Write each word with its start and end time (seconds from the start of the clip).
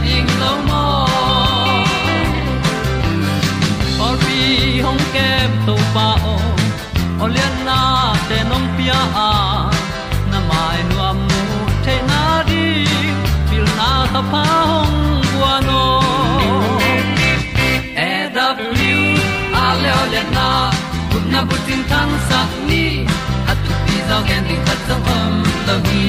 ding 0.00 0.30
lo 0.40 0.52
mo 0.68 0.84
or 4.04 4.14
be 4.22 4.80
hong 4.84 5.02
kem 5.14 5.50
to 5.66 5.74
pa 5.94 6.08
o 6.32 6.36
olian 7.24 7.54
na 7.68 7.78
te 8.28 8.38
nong 8.50 8.68
pia 8.76 9.00
a 9.28 9.32
na 10.30 10.38
mai 10.48 10.78
nu 10.88 10.96
am 11.08 11.18
mu 11.28 11.42
te 11.84 11.94
na 12.10 12.20
di 12.48 12.66
pil 13.48 13.66
na 13.78 13.90
ta 14.14 14.22
pa 14.32 14.44
hong 14.70 14.96
bua 15.32 15.54
no 15.68 15.82
e 18.08 18.10
da 18.36 18.46
blue 18.56 19.06
a 19.62 19.66
le 19.82 19.90
olian 20.02 20.28
na 20.38 20.48
kun 21.10 21.24
na 21.32 21.40
bu 21.48 21.56
tin 21.66 21.82
tan 21.90 22.10
sa 22.28 22.40
ni. 22.68 22.84
At 23.50 23.58
tu 23.64 23.72
pi 23.84 23.96
zo 24.08 24.18
gen 24.28 24.42
di 24.48 24.56
khat 24.66 24.80
zo 24.88 24.96
om 25.18 25.34
lo 25.66 25.76
gi 25.86 26.06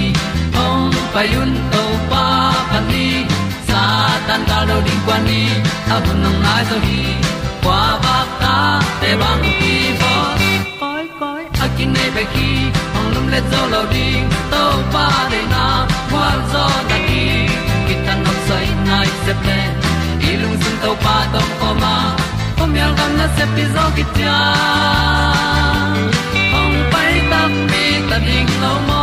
hong 0.55 0.91
pa 1.13 1.21
yun 1.33 1.51
to 1.71 1.83
pa 2.09 2.25
pa 2.71 2.79
ni 2.89 3.32
tan 4.27 4.41
cao 4.47 4.65
do 4.69 4.81
đi 4.85 4.91
qua 5.05 5.19
đi, 5.27 5.43
ta 5.89 5.99
bu 5.99 6.13
nang 6.23 6.43
mai 6.43 6.63
zo 6.69 6.77
gi 6.87 7.03
qua 7.63 7.99
ba 8.03 8.17
ta 8.41 8.81
te 9.01 9.15
bang 9.21 9.43
ki 9.59 9.75
bo 10.01 10.13
koi 10.79 11.05
koi 11.19 11.43
a 11.63 11.67
kin 11.77 11.93
nei 11.93 12.09
be 12.15 12.23
ki 12.33 12.49
ong 12.97 13.09
lum 13.13 13.27
le 13.33 13.39
zo 13.51 13.61
lo 13.73 13.81
di 13.93 14.07
to 14.51 14.63
pa 14.93 15.07
de 15.31 15.41
na 15.53 15.65
kwa 16.11 16.27
zo 16.53 16.65
ta 16.89 16.97
ki 17.07 17.23
ki 17.87 17.95
tan 18.05 18.17
nok 18.25 18.37
sai 18.47 18.67
nai 18.87 19.07
se 19.25 19.33
ple 19.41 19.59
lung 20.41 20.57
sun 20.63 20.75
to 20.83 20.91
pa 21.03 21.15
tom 21.33 21.49
ko 21.59 21.69
ma. 21.81 21.95
Pom 22.57 22.75
yal 22.79 22.91
gam 22.97 23.11
na 23.19 23.27
se 23.35 23.45
pi 23.55 23.63
zo 23.75 23.85
ki 23.95 24.03
tia 24.15 24.37
ong 26.59 26.77
pai 26.91 27.13
ta 27.31 27.41
mi 27.69 27.85
ta 28.09 28.17
ding 28.27 28.51
lo 28.63 28.73
mo 28.87 29.02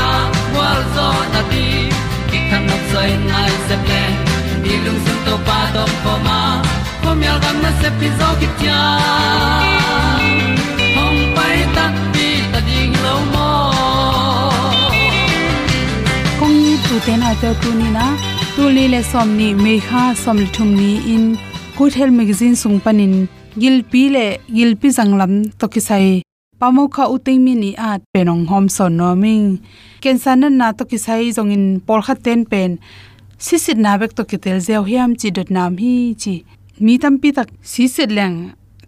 zo 0.95 1.07
na 1.33 1.41
ti 1.51 1.65
ki 2.29 2.39
kan 2.49 2.63
nok 2.69 2.83
sai 2.91 3.09
nai 3.29 3.51
se 3.67 3.75
ple 3.85 4.01
ni 4.63 4.73
lung 4.85 4.99
sun 5.05 5.19
to 5.27 5.35
pa 5.47 5.59
to 5.75 5.83
pa 6.03 6.13
ma. 6.27 6.39
Pom 7.03 7.19
yal 7.27 7.37
gam 7.43 7.57
na 7.63 7.71
se 7.81 7.89
pi 7.99 8.07
zo 8.19 8.29
ki 8.39 8.47
tia 8.59 8.79
hom 10.95 11.15
pai 11.37 11.57
ta 11.75 11.85
ti 12.15 12.27
ta 12.51 12.59
ding 12.67 12.93
lo 13.05 13.15
mo 13.33 13.47
kong 16.39 16.55
ni 16.63 16.73
tu 16.85 16.95
te 17.05 17.13
na 17.21 17.29
te 17.41 17.49
tu 17.61 17.69
ni 17.79 17.89
na. 17.97 18.05
Tu 18.55 18.63
li 18.75 18.85
le 18.93 19.01
som 19.11 19.29
ni 19.39 19.47
me 19.63 19.73
kha 19.87 20.03
som 20.23 20.37
li 20.43 20.47
thum 20.55 20.69
ni 20.79 20.91
in. 21.15 21.25
Good 21.77 21.93
health 21.99 22.15
magazine 22.19 22.55
sung 22.61 22.77
panin 22.85 23.13
gil 23.61 23.77
pi 23.91 24.01
le 24.15 24.25
gil 24.55 24.71
pi 24.81 24.87
janglam 24.97 25.33
to 25.59 25.65
ki 25.73 25.81
sai 25.87 26.05
pamo 26.61 26.83
kha 26.93 27.05
uting 27.15 27.41
mi 27.45 27.53
ni 27.57 27.71
at 27.89 28.01
penong 28.13 28.45
hom 28.51 28.65
son 28.75 28.93
no 28.99 29.09
ming 29.23 29.45
ken 30.03 30.17
san 30.23 30.45
na 30.59 30.67
to 30.77 30.83
ki 30.91 30.97
sai 31.05 31.33
jong 31.35 31.51
in 31.55 31.65
por 31.87 31.99
kha 32.05 32.13
ten 32.25 32.41
pen 32.51 32.71
sisit 33.45 33.77
na 33.85 33.91
bek 34.01 34.11
to 34.17 34.23
ki 34.29 34.37
tel 34.43 34.59
zeu 34.67 34.83
hiam 34.89 35.11
chi 35.19 35.29
dot 35.37 35.49
nam 35.55 35.71
hi 35.81 35.95
chi 36.21 36.35
mi 36.85 36.93
tam 37.01 37.15
pi 37.21 37.29
tak 37.37 37.49
sisit 37.71 38.09
leng 38.17 38.37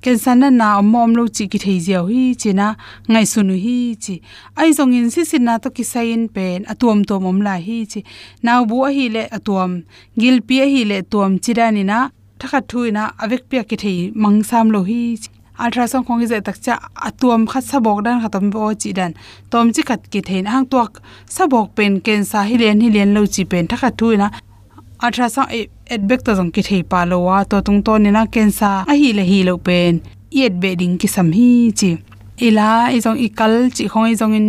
ken 0.04 0.18
san 0.24 0.38
na 0.42 0.50
na 0.60 0.68
omom 0.82 1.12
lo 1.18 1.24
chi 1.36 1.44
ki 1.52 1.60
thei 1.66 1.80
zeu 1.88 2.04
hi 2.12 2.22
chi 2.42 2.52
na 2.60 2.68
ngai 3.12 3.26
sunu 3.34 3.56
hi 3.66 3.78
chi 4.04 4.16
ai 4.60 4.70
jong 4.78 4.94
in 5.00 5.10
sisit 5.16 5.42
na 5.48 5.54
to 5.64 5.70
ki 5.76 5.84
sai 5.92 6.08
in 6.16 6.26
pen 6.36 6.60
atuom 6.72 7.00
to 7.10 7.16
mom 7.24 7.40
la 7.48 7.56
hi 7.68 7.78
chi 7.92 8.00
naw 8.46 8.62
bu 8.70 8.78
a 8.88 8.90
hi 8.98 9.06
le 9.16 9.24
atuom 9.38 9.72
gil 10.20 10.38
pi 10.48 10.56
a 10.66 10.68
hi 10.74 10.82
le 10.92 10.98
tuam 11.12 11.32
chirani 11.44 11.84
na 11.92 12.00
thakha 12.40 12.60
thuina 12.70 13.04
avek 13.24 13.44
pia 13.50 13.64
ki 13.70 13.76
thei 13.84 14.00
mangsam 14.22 14.68
lo 14.76 14.82
hi 14.90 15.02
chi 15.24 15.32
ultrasound 15.60 16.06
khong 16.06 16.22
je 16.32 16.40
tak 16.42 16.58
cha 16.66 16.76
atuam 17.08 17.42
khat 17.52 17.64
sabok 17.72 18.00
dan 18.06 18.22
khatam 18.22 18.46
bo 18.54 18.74
chi 18.82 18.90
dan. 18.98 19.12
Tom 19.52 19.66
chi 19.74 19.82
khat 19.90 20.02
ki 20.12 20.20
thein 20.28 20.46
hang 20.46 20.66
tuak 20.72 20.92
sabok 21.36 21.68
pen 21.76 21.94
ken 22.06 22.22
sa 22.32 22.40
hi 22.50 22.56
len 22.62 22.82
hi 22.84 22.90
len 22.96 23.14
lo 23.16 23.22
chi 23.34 23.44
pen 23.52 23.68
thakha 23.68 23.90
thuina 24.00 24.28
ultrasound 25.04 25.50
e 25.58 25.60
et 25.94 26.02
bek 26.10 26.22
ta 26.26 26.32
jong 26.38 26.52
ki 26.56 26.62
thei 26.68 26.82
pa 26.92 27.00
lo 27.12 27.18
wa, 27.28 27.38
to 27.50 27.58
tung 27.66 27.82
to 27.86 27.94
ni 28.04 28.10
na 28.12 28.24
ken 28.34 28.50
sa 28.60 28.70
a 28.92 28.94
hi 29.02 29.10
le 29.18 29.24
hi 29.32 29.40
lo 29.48 29.58
pen. 29.68 29.94
Yet 30.40 30.54
be 30.62 30.70
ding 30.80 30.96
ki 31.02 31.08
sam 31.16 31.30
hi 31.38 31.50
chi. 31.80 31.92
E 31.94 32.48
Ila 32.48 32.90
izong 32.98 33.20
e 33.20 33.28
ikal 33.30 33.54
chi 33.76 33.86
khong 33.92 34.10
izong 34.14 34.34
in 34.40 34.48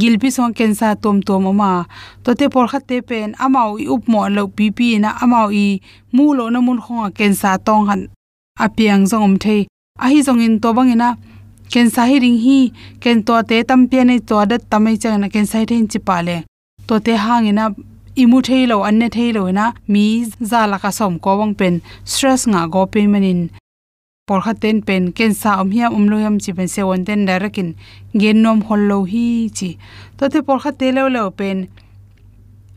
gilpi 0.00 0.28
song 0.36 0.52
ken 0.58 0.72
sa 0.78 0.88
tom 1.02 1.20
tom 1.26 1.44
ma. 1.60 1.84
To 2.24 2.30
te 2.38 2.48
por 2.48 2.66
khat 2.70 2.88
te 2.88 2.96
pen 3.08 3.34
amau 3.44 3.70
i 3.82 3.84
up 3.94 4.02
mo 4.12 4.20
lo 4.36 4.42
pi 4.56 4.66
pi 4.76 4.88
na 5.02 5.10
amau 5.22 5.48
i 5.64 5.66
mu 6.16 6.24
lo 6.38 6.44
na 6.50 6.58
mun 6.66 6.80
khong 6.84 7.12
ken 7.18 7.34
sa 7.40 7.58
tong 7.66 7.84
han. 7.88 8.02
Apiang 8.64 9.04
zong 9.10 9.24
om 9.28 9.36
thei 9.44 9.62
a 10.04 10.06
hi 10.12 10.20
zong 10.26 10.42
in 10.46 10.54
to 10.62 10.68
bang 10.76 10.92
ina 10.94 11.08
ken 11.72 11.90
sa 11.94 12.02
hi 12.10 12.16
ring 12.24 12.38
hi 12.44 12.58
ken 13.02 13.22
to 13.26 13.34
te 13.48 13.56
tam 13.68 13.80
pe 13.90 14.04
ne 14.08 14.16
to 14.28 14.36
tam 14.50 14.62
tamai 14.70 14.96
chang 15.02 15.20
na 15.20 15.28
ken 15.34 15.46
sai 15.52 15.64
then 15.70 15.84
chi 15.92 15.98
pa 16.08 16.16
le 16.26 16.36
to 16.88 16.94
te 17.06 17.12
hang 17.24 17.46
ina 17.52 17.64
imu 18.22 18.38
thei 18.48 18.64
lo 18.70 18.76
an 18.88 18.98
ne 19.00 19.08
thei 19.16 19.30
lo 19.36 19.42
na 19.58 19.64
mi 19.92 20.04
za 20.50 20.60
la 20.70 20.76
ka 20.84 20.90
som 20.98 21.14
ko 21.24 21.30
wang 21.40 21.54
pen, 21.60 21.74
stress 22.12 22.42
nga 22.52 22.60
go 22.72 22.82
pe 22.92 23.00
manin 23.12 23.40
por 24.26 24.40
kha 24.44 24.52
ten 24.62 24.78
pen, 24.86 25.04
ken 25.16 25.32
sa 25.40 25.50
om 25.62 25.70
hi 25.74 25.82
um 25.96 26.04
lo 26.10 26.16
yam 26.24 26.36
chi 26.42 26.50
pen 26.56 26.68
se 26.74 26.82
won 26.88 27.04
ten 27.08 27.20
darakin 27.28 27.68
gen 28.20 28.36
nom 28.44 28.58
hol 28.68 28.82
lo 28.90 28.98
hi 29.12 29.26
chi. 29.56 29.70
To 30.16 30.24
te 30.32 30.38
por 30.46 30.58
kha 30.62 30.70
te 30.80 30.88
lo 30.96 31.04
lo 31.16 31.22
pen 31.38 31.58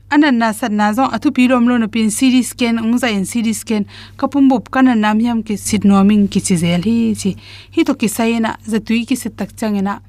anan 0.10 0.42
na 0.42 0.50
san 0.54 0.74
na 0.74 0.90
zo 0.94 1.06
athu 1.16 1.30
pi 1.36 1.48
rom 1.48 1.70
lo 1.70 1.78
na 1.78 1.88
pin 1.94 2.10
cd 2.10 2.42
scan 2.42 2.82
ong 2.82 2.98
za 2.98 3.10
in 3.14 3.26
cd 3.32 3.54
scan 3.54 3.84
kapum 4.18 4.50
bup 4.50 4.74
kana 4.74 4.94
nam 4.98 5.22
yam 5.22 5.40
ki 5.46 5.56
sit 5.58 5.86
noming 5.86 6.26
ki 6.34 6.40
chi 6.48 6.56
zel 6.62 6.82
hi 6.90 7.14
chi 7.22 7.32
hi 7.76 7.86
to 7.88 7.94
ki 7.94 8.10
sai 8.18 8.42
na 8.46 8.58
za 8.72 8.80
tui 8.82 9.06
ki 9.10 9.16
sit 9.22 9.38
tak 9.38 9.54
chang 9.54 9.78
changena 9.78 10.02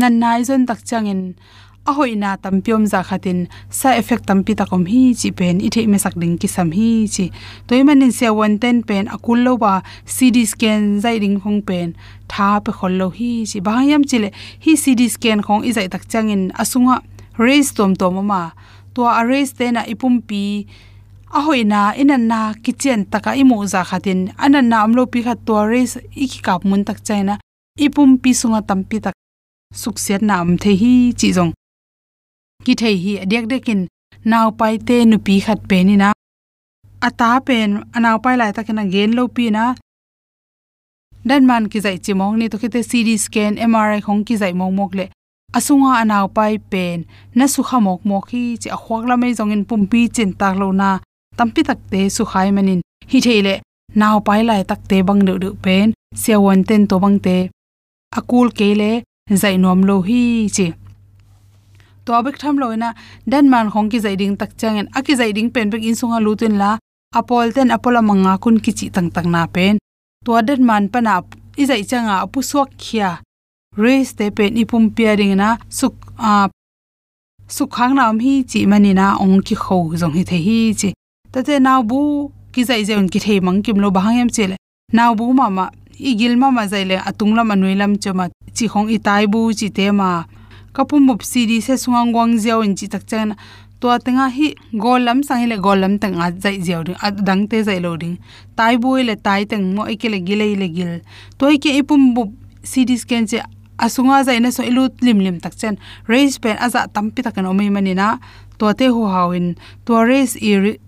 nan 0.00 0.14
nai 0.22 0.40
zon 0.48 0.64
tak 0.70 0.80
chang 0.88 1.06
in 1.12 1.22
a 1.84 1.92
hoi 1.92 2.16
na 2.16 2.30
tam 2.40 2.64
pyom 2.64 2.88
za 2.88 3.00
khatin 3.08 3.44
sa 3.68 3.92
effect 4.00 4.24
tam 4.28 4.40
pi 4.46 4.56
ta 4.58 4.64
kom 4.70 4.84
hi 4.92 5.02
chi 5.20 5.28
pen 5.38 5.60
i 5.60 5.68
the 5.74 5.84
me 5.92 5.98
sak 6.04 6.14
ding 6.20 6.36
ki 6.40 6.48
sam 6.48 6.72
hi 6.76 6.88
chi 7.14 7.26
toy 7.68 7.80
man 7.84 8.00
in 8.06 8.12
se 8.18 8.28
one 8.32 8.56
ten 8.62 8.76
pen 8.88 9.04
akul 9.14 9.44
lo 9.46 9.52
ba 9.62 9.72
cd 10.16 10.36
scan 10.52 11.00
zai 11.04 11.16
ding 11.24 11.36
khong 11.42 11.60
pen 11.68 11.92
tha 12.32 12.48
pe 12.64 12.72
khol 12.78 12.96
lo 13.00 13.08
hi 13.18 13.32
chi 13.50 13.58
ba 13.66 13.74
yam 13.90 14.02
chile 14.10 14.28
hi 14.64 14.72
cd 14.82 15.00
scan 15.14 15.44
khong 15.46 15.68
i 15.68 15.70
zai 15.76 15.88
tak 15.92 16.08
chang 16.12 16.32
in 16.34 16.42
asunga 16.62 16.96
raise 17.44 17.70
tom 17.76 17.92
tom 18.00 18.16
ma 18.30 18.42
to 18.94 19.02
arrays 19.20 19.52
te 19.58 19.70
na 19.70 19.82
ipum 19.92 20.22
pi. 20.28 20.66
A 21.34 21.40
hoina 21.46 21.80
inan 21.98 22.24
na 22.30 22.54
kitchen 22.54 23.00
taka 23.12 23.34
imu 23.34 23.66
za 23.66 23.82
khatin. 23.84 24.32
Anan 24.38 24.68
na 24.70 24.84
amlo 24.84 25.06
pi 25.12 25.22
khat 25.26 25.38
to 25.46 25.52
arrays 25.62 25.98
iki 26.14 26.38
kap 26.46 26.64
mun 26.64 26.84
tak 26.84 26.98
chaina. 27.06 27.34
Ipum 27.78 28.10
sunga 28.40 28.60
tampi 28.62 29.02
tak 29.02 29.14
suksiat 29.74 30.22
na 30.22 30.40
am 30.40 30.56
the 30.56 30.72
hi 30.80 31.12
chi 31.18 31.28
jong 31.36 31.52
ki 32.64 32.74
thei 32.80 32.96
hi 33.04 33.12
adek 33.24 33.44
dekin 33.52 33.80
naw 34.30 34.46
pai 34.58 34.74
te 34.88 34.96
nu 35.04 35.18
pi 35.26 35.34
khat 35.44 35.60
pe 35.68 35.78
ni 35.84 35.96
na. 36.02 36.08
Ata 37.06 37.40
pen 37.46 37.70
anaw 37.96 38.16
pai 38.24 38.36
lai 38.40 38.52
takena 38.56 38.84
gen 38.92 39.10
lo 39.18 39.24
pi 39.36 39.50
na. 39.56 39.64
Dan 41.28 41.42
man 41.48 41.68
ki 41.72 41.78
zai 41.84 41.96
chimong 42.04 42.34
ni 42.38 42.46
to 42.48 42.56
kite 42.62 42.80
cd 42.90 43.08
scan 43.24 43.54
mri 43.72 43.98
khong 44.06 44.22
ki 44.26 44.34
zai 44.42 44.52
mong 44.58 44.74
mok 44.78 44.92
le 44.98 45.06
asunga 45.56 45.90
anaw 46.02 46.26
pai 46.36 46.54
pen. 46.70 46.98
Na 47.36 47.44
su 47.54 47.60
khamok 47.68 48.00
mok 48.08 48.24
hi 48.32 48.42
chi 48.62 48.68
a 48.76 48.78
khwak 48.82 49.02
la 49.08 49.14
mai 49.22 49.32
zong 49.38 49.54
in 49.54 49.64
pumpi 49.68 50.00
chin 50.14 50.30
tak 50.40 50.54
lo 50.60 50.68
na. 50.80 50.90
Tampi 51.38 51.60
tak 51.68 51.78
te 51.90 52.00
su 52.16 52.22
khai 52.30 52.48
manin. 52.56 52.80
Hi 53.10 53.18
theile, 53.26 53.54
naw 54.00 54.16
pai 54.26 54.40
lai 54.48 54.62
tak 54.70 54.80
te 54.90 54.96
bang 55.08 55.22
du 55.26 55.34
du 55.42 55.50
pen. 55.64 55.86
Sia 56.20 56.36
won 56.44 56.60
ten 56.68 56.82
to 56.90 56.96
bang 57.04 57.18
te. 57.26 57.36
Akul 58.18 58.48
kele 58.58 58.90
zai 59.42 59.56
nom 59.62 59.80
lo 59.88 59.96
hi 60.08 60.20
chi. 60.56 60.66
To 62.04 62.10
abek 62.18 62.36
tham 62.40 62.56
lo 62.62 62.66
na 62.82 62.90
dan 63.30 63.44
man 63.52 63.66
khong 63.72 63.88
ki 63.92 63.98
zai 64.04 64.16
ding 64.20 64.36
tak 64.40 64.50
chang 64.60 64.76
en. 64.80 64.88
Aki 64.98 65.12
zai 65.20 65.32
ding 65.36 65.50
pen 65.54 65.70
bek 65.72 65.82
in 65.88 65.96
sunga 66.00 66.18
lutin 66.26 66.54
la. 66.62 66.70
Apol 67.18 67.48
ten 67.54 67.68
apola 67.76 68.00
manga 68.08 68.32
kun 68.42 68.56
ki 68.64 68.72
chi 68.78 68.86
tang 68.94 69.08
tang 69.14 69.28
na 69.34 69.42
pen. 69.54 69.74
To 70.24 70.30
dan 70.48 70.60
man 70.68 70.84
pa 70.92 70.98
na 71.06 71.14
i 71.60 71.64
zai 71.70 71.82
changa 71.90 72.14
apu 72.24 72.38
suak 72.50 72.70
khia 72.82 73.10
race 73.76 74.14
te 74.14 74.30
pe 74.30 74.50
ni 74.50 74.64
pum 74.64 74.90
pairing 74.90 75.34
na, 75.36 75.56
suk, 75.68 75.94
a 76.18 76.48
sukhang 77.48 77.94
nam 77.94 78.20
hi 78.20 78.42
chi 78.50 78.66
mani 78.66 78.94
na 78.94 79.16
ong 79.20 79.42
ki 79.42 79.54
kho 79.54 79.78
zong 80.00 80.14
hi 80.14 80.22
the 80.22 80.38
hi 80.46 80.58
chi. 80.80 80.92
Ta 81.32 81.42
te 81.42 81.58
naw 81.58 81.82
bu 81.82 82.30
ki 82.52 82.64
zai 82.64 82.82
zeun 82.84 83.08
ki 83.10 83.18
the 83.18 83.40
mang 83.40 83.62
kim 83.62 83.78
lo 83.82 83.90
bahang 83.90 84.18
yam 84.18 84.28
chele 84.28 84.56
naw 84.92 85.14
bu 85.14 85.32
ma 85.32 85.48
ma, 85.48 85.68
i 85.98 86.14
gil 86.14 86.36
ma 86.36 86.50
ma 86.50 86.66
zai 86.66 86.84
le 86.84 86.96
atung 86.96 87.34
lam 87.34 87.50
anui 87.50 87.74
lam 87.74 87.98
choma 87.98 88.28
chi 88.56 88.66
khong 88.68 88.88
i 88.90 88.98
tai 88.98 89.26
bu 89.26 89.52
chi 89.52 89.68
te 89.70 89.90
ma. 89.90 90.24
Kapum 90.74 91.06
mup 91.06 91.22
si 91.22 91.46
di 91.46 91.60
se 91.60 91.76
suang 91.76 92.10
gwang 92.12 92.38
zeu 92.38 92.62
in 92.62 92.74
chi 92.74 92.86
tak 92.86 93.06
chen 93.06 93.34
to 93.80 93.88
atenga 93.88 94.26
hi 94.36 94.54
golam 94.84 95.22
sang 95.22 95.46
le 95.50 95.56
golam 95.58 95.98
tang 96.02 96.14
a 96.18 96.30
zai 96.44 96.58
zeu 96.66 96.82
ding 96.86 96.96
a 97.02 97.10
dang 97.10 97.46
te 97.50 97.62
zai 97.62 97.78
lo 97.78 97.96
ding 97.96 98.16
tai 98.56 98.74
bu 98.76 98.96
le 99.08 99.14
tai 99.26 99.44
tang 99.50 99.74
mo 99.74 99.86
ikele 99.86 100.18
gile 100.26 100.46
le 100.62 100.68
gil. 100.76 101.00
To 101.38 101.46
ike 101.46 101.70
ipum 101.80 102.14
bu 102.14 102.22
cd 102.62 102.96
scan 102.98 103.26
che 103.26 103.38
asunga 103.78 104.24
zaina 104.24 104.52
so 104.52 104.62
ilu 104.62 104.88
lim 105.00 105.18
lim 105.18 105.40
tak 105.40 105.56
chen. 105.56 105.78
Raise 106.08 106.38
pen 106.38 106.56
aza 106.58 106.86
tampi 106.88 107.22
omi 107.24 107.70
mani 107.70 107.70
manina 107.70 108.18
to 108.58 108.72
te 108.72 108.86
ho 108.86 109.06
hawin. 109.06 109.56
To 109.86 109.92
raise 110.04 110.36
i 110.36 110.78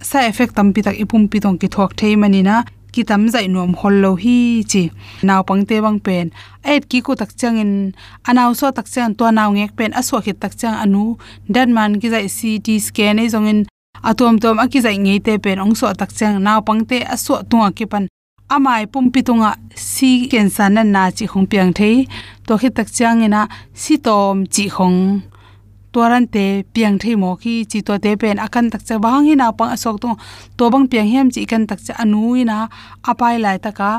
sa 0.00 0.26
effect 0.26 0.54
tampi 0.54 0.82
tak 0.82 0.96
ipum 0.98 1.28
pi 1.30 1.38
tong 1.38 1.58
ki 1.58 1.68
thok 1.68 1.94
thei 1.96 2.16
manina 2.16 2.64
ki 2.92 3.02
tam 3.04 3.28
zai 3.28 3.46
nom 3.46 3.74
hol 3.74 3.94
lo 4.04 4.16
hi 4.16 4.62
chi. 4.70 4.90
Naw 5.22 5.42
pang 5.42 5.64
te 5.66 5.80
wang 5.80 5.98
pen. 6.00 6.30
Et 6.64 6.82
ki 6.90 7.00
ko 7.00 7.14
tak 7.14 7.30
changin 7.40 7.94
anaw 8.28 8.54
so 8.54 8.70
tak 8.70 8.86
chang 8.86 9.14
to 9.14 9.24
naw 9.30 9.50
ngek 9.50 9.72
pen. 9.76 9.90
Aso 9.94 10.20
khit 10.20 10.40
tak 10.40 10.56
chang 10.60 10.76
anu. 10.84 11.16
Dan 11.48 11.72
man 11.76 12.00
ki 12.00 12.08
zai 12.10 12.26
ct 12.28 12.68
scan 12.86 13.18
ei 13.18 13.28
zongin 13.34 13.64
atom 14.02 14.38
tom 14.42 14.58
aki 14.58 14.80
zai 14.80 14.96
ngei 14.98 15.20
te 15.26 15.38
pen. 15.38 15.58
Ong 15.64 15.74
so 15.74 15.86
tak 15.94 16.10
chang 16.18 16.42
naw 16.46 16.60
pang 16.66 16.84
te 16.84 16.98
aso 17.14 17.42
tuwa 17.50 17.72
ki 17.72 17.86
pan. 17.86 18.04
Amai 18.52 18.84
pumpi 18.84 19.22
tunga 19.24 19.56
si 19.74 20.28
cancer 20.28 20.68
na 20.68 20.82
na 20.84 21.10
chi 21.16 21.24
khong 21.24 21.46
piang 21.48 21.72
thei 21.72 22.04
to 22.46 22.52
khi 22.60 22.68
tak 22.76 22.88
chang 22.96 23.22
ina 23.26 23.42
si 23.74 23.94
tom 24.06 24.36
chi 24.54 24.64
khong 24.68 24.98
toran 25.92 26.24
te 26.34 26.44
piang 26.74 26.96
thei 27.02 27.14
mo 27.22 27.30
ki 27.42 27.54
chi 27.70 27.78
to 27.86 27.94
te 28.04 28.10
pen 28.20 28.36
akan 28.46 28.70
tak 28.72 28.82
cha 28.88 28.96
bang 29.04 29.26
ina 29.32 29.44
na 29.44 29.56
pang 29.58 29.70
asok 29.76 29.96
to. 30.02 30.10
To 30.56 30.64
bang 30.72 30.84
piang 30.90 31.08
hem 31.12 31.26
chi 31.34 31.44
kan 31.50 31.62
tak 31.70 31.80
cha 31.86 31.94
anu 32.02 32.22
ina 32.42 32.58
apai 33.10 33.36
lai 33.44 33.58
ta 33.64 33.70
ka 33.78 33.90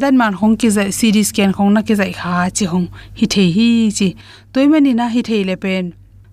dan 0.00 0.14
man 0.20 0.32
hong 0.40 0.56
ki 0.60 0.68
zai 0.76 0.88
cd 0.98 1.16
scan 1.28 1.50
khong 1.56 1.70
na 1.74 1.80
ki 1.86 1.94
zai 2.00 2.12
kha 2.20 2.34
chi 2.56 2.64
hong. 2.72 2.86
Hi 3.18 3.26
thei 3.34 3.48
hi 3.56 3.68
chi. 3.98 4.08
Toimani 4.52 4.92
na 5.00 5.06
hi 5.14 5.20
thei 5.28 5.42
le 5.48 5.56
pen 5.62 5.84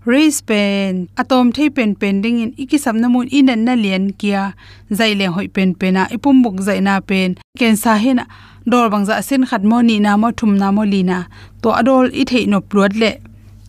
raise 0.06 0.42
pen, 0.42 1.10
atom 1.18 1.52
thei 1.52 1.70
pen 1.70 1.96
pending 1.96 2.40
in, 2.40 2.54
iki 2.58 2.78
samna 2.78 3.10
mun 3.10 3.28
in 3.28 3.50
na 3.66 3.74
lian 3.76 4.14
kia. 4.18 4.54
Zai 4.94 5.14
leng 5.16 5.34
hoi 5.34 5.48
pen 5.48 5.74
pena 5.76 6.08
ipum 6.12 6.44
buk 6.44 6.62
zai 6.62 6.80
na 6.80 7.00
pen. 7.00 7.36
Ken 7.58 7.76
sa 7.76 7.96
hin 7.98 8.22
dor 8.66 8.90
bangza 8.90 9.22
sin 9.24 9.46
khat 9.46 9.64
mo 9.64 9.82
ni 9.82 10.00
na 10.00 10.18
mo, 10.18 10.32
thum 10.32 10.58
na 10.58 10.72
mo 10.72 10.84
lina 10.84 11.28
to 11.62 11.70
adol 11.70 12.06
i 12.14 12.24
thei 12.24 12.46
no 12.46 12.62
pruat 12.62 12.94
le. 13.02 13.12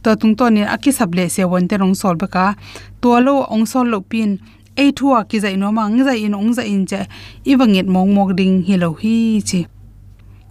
To 0.02 0.14
tung 0.16 0.36
to 0.36 0.50
ni 0.50 0.62
aki 0.62 0.92
sab 0.92 1.14
le 1.14 1.28
se 1.28 1.44
won 1.44 1.68
te 1.68 1.76
rong 1.76 1.94
sol 1.94 2.16
ba 2.16 2.28
ka. 2.28 2.54
To 3.00 3.20
lo 3.20 3.46
ong 3.48 3.66
sol 3.66 3.86
lo 3.88 4.00
pin. 4.00 4.38
Ei 4.76 4.92
thua 4.92 5.24
ki 5.24 5.40
zai 5.40 5.56
no 5.56 5.72
mang 5.72 6.04
zai 6.04 6.18
in, 6.24 6.34
ong 6.34 6.52
zai 6.52 6.68
in 6.68 6.84
che. 6.86 7.08
Iwanget 7.46 7.88
mong 7.88 8.12
mok 8.14 8.36
ding 8.36 8.62
hi 8.68 8.76
lo 8.76 8.92
hi 9.00 9.40
chi. 9.40 9.66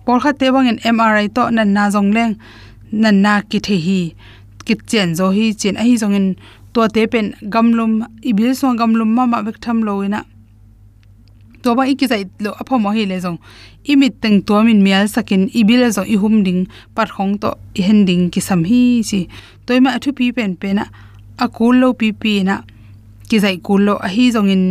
Por 0.05 0.19
kha 0.19 0.33
te 0.33 0.49
bang 0.53 0.67
en 0.67 0.95
mri 0.97 1.29
to 1.35 1.49
nan 1.51 1.73
na 1.73 1.89
jong 1.93 2.11
leng. 2.11 2.33
Nan 2.91 3.21
na 3.21 3.41
ki 3.41 3.59
the 3.59 3.77
hi 3.85 4.01
kit 4.65 4.79
chen 4.91 5.15
zo 5.19 5.25
hi 5.37 5.45
chen 5.61 5.75
a 5.81 5.83
hi 5.87 5.95
zong 6.01 6.15
in 6.19 6.27
to 6.73 6.87
te 6.95 7.07
pen 7.11 7.27
gamlum 7.53 7.91
ibil 8.29 8.51
so 8.59 8.67
gamlum 8.81 9.09
ma 9.17 9.23
ma 9.31 9.39
bek 9.47 9.57
tham 9.63 9.77
loina 9.87 10.21
to 11.65 11.73
ba 11.77 11.83
iki 11.89 12.05
zai 12.11 12.23
lo 12.45 12.51
apho 12.61 12.77
mo 12.83 12.89
hi 12.95 13.03
le 13.11 13.17
zong. 13.25 13.39
Imit 13.91 14.13
teng 14.21 14.37
to 14.47 14.55
min 14.67 14.79
mial 14.85 15.05
sakin 15.15 15.43
ibil 15.59 15.81
zo 15.95 16.01
i 16.13 16.15
hum 16.21 16.35
ding, 16.45 16.61
par 16.95 17.07
khong 17.15 17.33
to 17.41 17.49
i 17.79 17.81
hen 17.87 17.99
ding 18.09 18.23
ki 18.33 18.41
sam 18.47 18.61
hi 18.69 18.81
chi. 19.09 19.19
Toy 19.65 19.79
ma 19.85 19.97
thu 20.03 20.13
pi 20.17 20.29
pen 20.37 20.51
pen 20.61 20.79
a 21.43 21.47
kul 21.57 21.75
lo 21.81 21.89
pi 21.99 22.07
pi 22.21 22.33
na 22.47 22.55
ki 23.29 23.37
zai 23.43 23.57
kul 23.67 23.81
lo 23.87 23.93
a 24.05 24.09
hi 24.15 24.25
zong 24.35 24.49
in 24.55 24.63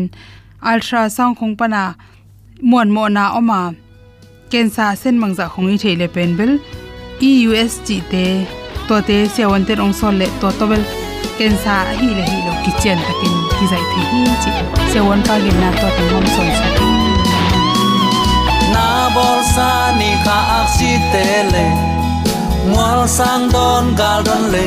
ultra 0.70 1.00
sound 1.16 1.34
khong 1.38 1.54
pana 1.60 1.82
mon 2.70 2.88
mo 2.94 3.04
na 3.16 3.24
oma 3.38 3.60
kensa 4.50 4.86
sen 5.02 5.16
mangza 5.22 5.46
khong 5.52 5.70
i 5.74 5.76
thele 5.82 6.06
pen 6.14 6.30
bel 6.38 6.52
eusg 7.28 7.88
te 8.10 8.24
to 8.88 9.00
te 9.08 9.16
se 9.34 9.42
wan 9.50 9.64
ong 9.84 9.94
sol 10.00 10.14
le 10.20 10.26
to 10.40 10.48
to 10.58 10.66
ken 11.38 11.54
sa 11.64 11.74
hi 11.98 12.08
le 12.18 12.24
hi 12.30 12.38
lo 12.46 12.52
ki 12.64 12.72
ta 12.82 13.12
ken 13.20 13.34
ki 13.56 13.64
zai 13.70 13.84
the 13.90 14.00
hi 14.10 14.20
chi 14.42 14.50
se 14.92 15.00
wan 15.06 15.20
pa 15.28 15.34
gen 15.44 15.56
na 15.62 15.70
to 15.80 15.88
tang 15.96 16.10
hom 16.14 16.26
sol 16.34 16.50
sa 16.58 16.66
na 18.74 18.86
bol 19.14 19.40
sa 19.54 19.70
ni 19.98 20.10
kha 20.24 20.38
ak 20.58 20.68
si 20.76 20.90
te 21.12 21.24
le 21.52 21.64
mual 22.70 23.00
sang 23.16 23.44
don 23.54 23.90
gal 24.00 24.20
don 24.28 24.44
le 24.54 24.64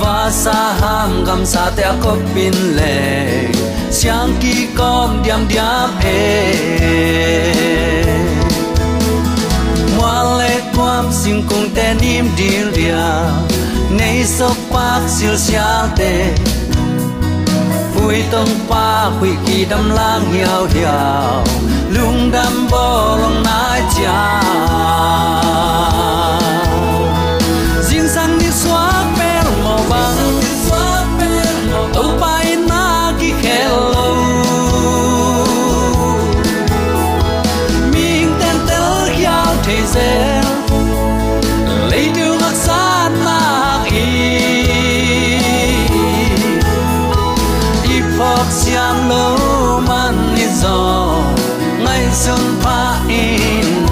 va 0.00 0.16
sa 0.42 0.58
ham 0.80 1.12
gam 1.26 1.42
sa 1.52 1.64
te 1.76 1.90
ko 2.02 2.16
pin 2.34 2.56
le 2.78 2.96
siang 3.98 4.32
ki 4.42 4.56
kom 4.78 5.10
diam 5.24 5.42
diam 5.52 5.90
e 6.16 6.83
kwam 11.24 11.32
sim 11.32 11.42
kung 11.48 11.74
te 11.74 11.94
nim 12.00 12.26
dil 12.36 12.70
dia 12.72 13.30
nei 13.90 14.24
so 14.24 14.48
pak 14.70 15.02
sil 15.08 15.36
sia 15.36 15.88
te. 15.96 16.34
Vui 17.94 18.22
tông 18.30 18.48
pa 18.68 19.10
hui 19.20 19.36
ki 19.46 19.64
đâm 19.70 19.90
lang 19.90 20.32
hiao 20.32 20.66
hiao. 20.74 21.44
Lung 21.90 22.30
đâm 22.32 22.68
bo 22.70 23.16
lòng 23.20 23.42
nai 23.42 23.82
cha 23.96 24.40
riêng 27.88 28.08
sang 28.08 28.38
đi 28.38 28.50
xóa 28.50 29.04
pel 29.18 29.64
màu 29.64 29.80
băng 29.90 30.40
tàu 31.94 32.18
bay 32.20 32.56
na 32.68 33.12
ki 33.20 33.32
lâu, 33.42 34.16
miếng 37.92 38.34
tên 38.40 38.56
tel 38.68 39.14
hiao 39.16 39.54
thế 39.64 39.78
giới 39.94 40.43
gió 50.64 51.22
ngày 51.84 52.08
sương 52.12 52.60
pha 52.62 53.00
in 53.08 53.86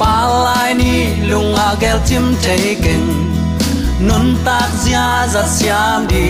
pa 0.00 0.26
lai 0.44 0.74
ni 0.74 1.06
lung 1.28 1.54
a 1.54 1.74
gel 1.80 1.98
chim 2.06 2.34
chạy 2.42 2.76
kinh 2.82 3.08
nun 4.00 4.36
tak 4.44 4.70
zia 4.84 5.26
za 5.32 5.42
siam 5.48 6.06
đi 6.08 6.28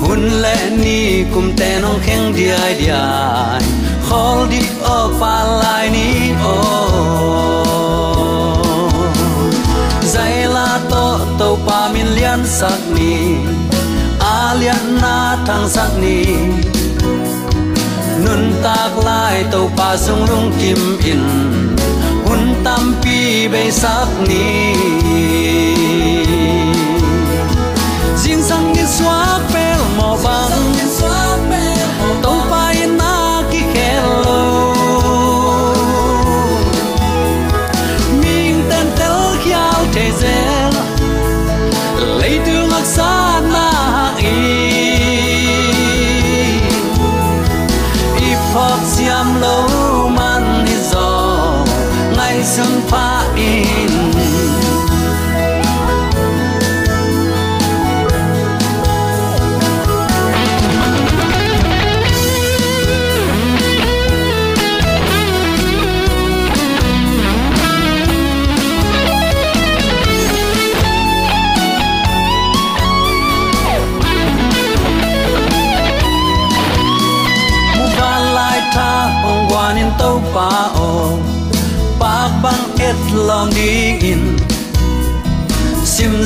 hun 0.00 0.22
le 0.42 0.56
ni 0.82 1.24
kum 1.34 1.56
te 1.56 1.80
nong 1.82 1.98
kheng 2.06 2.34
di 2.36 2.48
ai 2.48 2.74
di 2.80 2.86
ai 2.86 3.62
khol 4.08 4.48
di 4.50 4.60
o 4.82 4.98
pa 5.20 5.34
lai 5.62 5.90
ni 5.90 6.08
o 6.44 6.56
oh 6.56 6.92
to 11.38 11.56
to 11.56 11.64
pa 11.66 11.90
min 11.92 12.08
lian 12.16 12.44
sak 12.44 12.80
ni. 12.94 13.12
À, 14.20 14.52
A 14.52 14.54
lian 14.60 14.84
na 15.02 15.16
thang 15.46 15.66
sak 15.74 15.92
ni. 16.02 16.18
Nun 18.24 18.42
tak 18.64 18.92
lai 19.06 19.36
to 19.52 19.60
pa 19.76 19.96
sung 19.96 20.24
lung 20.30 20.50
kim 20.58 20.82
in. 21.12 21.22
Hun 22.26 22.42
tam 22.64 22.84
pi 23.02 23.48
be 23.52 23.70
sak 23.82 24.08
ni. 24.28 25.12
Xóa 28.92 29.40
pel 29.52 29.80
mò 29.96 30.16
băng 30.24 30.71
lumaksa 42.72 43.04
at 43.04 43.44
maaking 43.52 44.71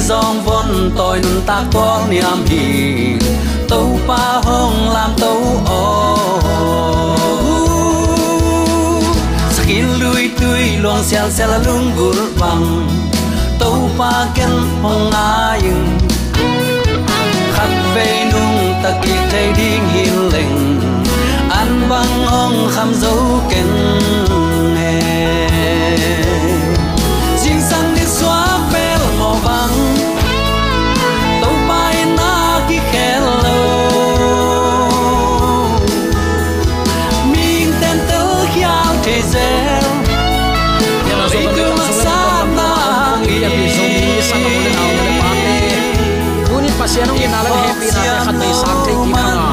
zong 0.08 0.38
von 0.46 0.90
toi 0.96 1.18
nun 1.25 1.38
ta 1.46 1.58
kwal 1.72 2.00
niam 2.10 2.40
hi 2.48 2.64
tâu 3.70 3.98
pa 4.08 4.22
hong 4.46 4.78
lam 4.94 5.10
tâu 5.22 5.40
o 5.66 5.84
skin 9.56 9.86
lui 10.00 10.30
tui 10.40 10.64
luang 10.82 11.02
sial 11.08 11.28
sial 11.36 11.52
lung 11.66 11.90
gur 11.98 12.18
bang 12.40 12.66
tâu 13.58 13.90
pa 13.98 14.12
ken 14.34 14.54
hong 14.82 15.10
ayung 15.10 15.98
khát 17.54 17.72
về 17.94 18.10
nung 18.32 18.75
ta 18.82 18.90
kỳ 19.02 19.14
thấy 19.30 19.52
đi 19.58 19.70
hiền 19.92 20.28
lệnh. 20.32 20.56
An 21.50 21.88
băng 21.88 22.26
hong 22.26 22.68
kham 22.75 22.94
dấu 22.94 23.40
ken 23.50 23.66
inala 47.88 48.02
happy 48.02 48.07
na 48.09 48.25
khat 48.26 48.37
mai 48.40 48.52
sang 48.61 48.81
thei 48.87 48.97
ki 49.05 49.12
khanga 49.19 49.49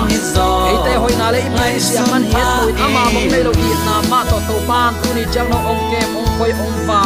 eite 0.71 0.93
hoina 1.03 1.27
le 1.35 1.39
imai 1.49 1.73
siang 1.87 2.09
man 2.11 2.23
hiat 2.31 2.49
loin 2.61 2.75
ama 2.85 3.03
mong 3.13 3.27
melo 3.33 3.51
i 3.67 3.69
na 3.85 3.95
ma 4.11 4.19
to 4.29 4.37
to 4.47 4.55
pan 4.67 4.91
tu 5.01 5.09
ni 5.17 5.23
jang 5.33 5.49
no 5.53 5.59
ong 5.71 5.81
kem 5.91 6.17
ong 6.19 6.29
khoi 6.37 6.51
ong 6.65 6.77
va 6.87 7.01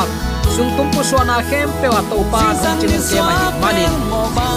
sung 0.56 0.72
tum 0.78 0.88
pu 0.94 1.02
so 1.10 1.20
na 1.30 1.38
khem 1.50 1.70
pe 1.82 1.88
wa 1.96 2.02
to 2.12 2.20
pan 2.34 2.54
ong 2.66 2.78
chin 2.82 2.94
ke 3.10 3.20
mai 3.28 3.40
manin 3.64 3.94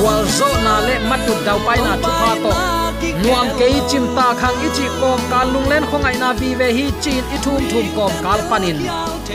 wal 0.04 0.22
zo 0.38 0.50
na 0.66 0.74
le 0.86 0.94
matu 1.08 1.34
dau 1.46 1.58
pai 1.66 1.78
na 1.86 1.92
thu 2.02 2.10
pa 2.20 2.30
to 2.44 2.52
nuam 3.24 3.48
ke 3.58 3.66
chim 3.90 4.04
ta 4.16 4.26
khang 4.40 4.56
ichi 4.66 4.86
kom 5.00 5.20
kal 5.32 5.46
lung 5.54 5.68
len 5.72 5.84
khongai 5.90 6.16
na 6.22 6.30
bi 6.40 6.54
ve 6.60 6.68
hi 6.78 6.86
chin 7.02 7.22
i 7.34 7.42
thum 7.44 7.60
thum 7.70 7.86
kom 7.96 8.12
kal 8.24 8.40
panin 8.50 8.78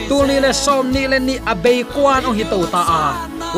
tu 0.09 0.17
ni 0.29 0.37
le 0.45 0.51
som 0.63 0.91
ni 0.95 1.03
le 1.11 1.19
ni 1.27 1.35
abei 1.53 1.79
kwan 1.93 2.25
ong 2.31 2.37
hi 2.39 2.45
to 2.53 2.59
ta 2.73 2.81
a 3.01 3.03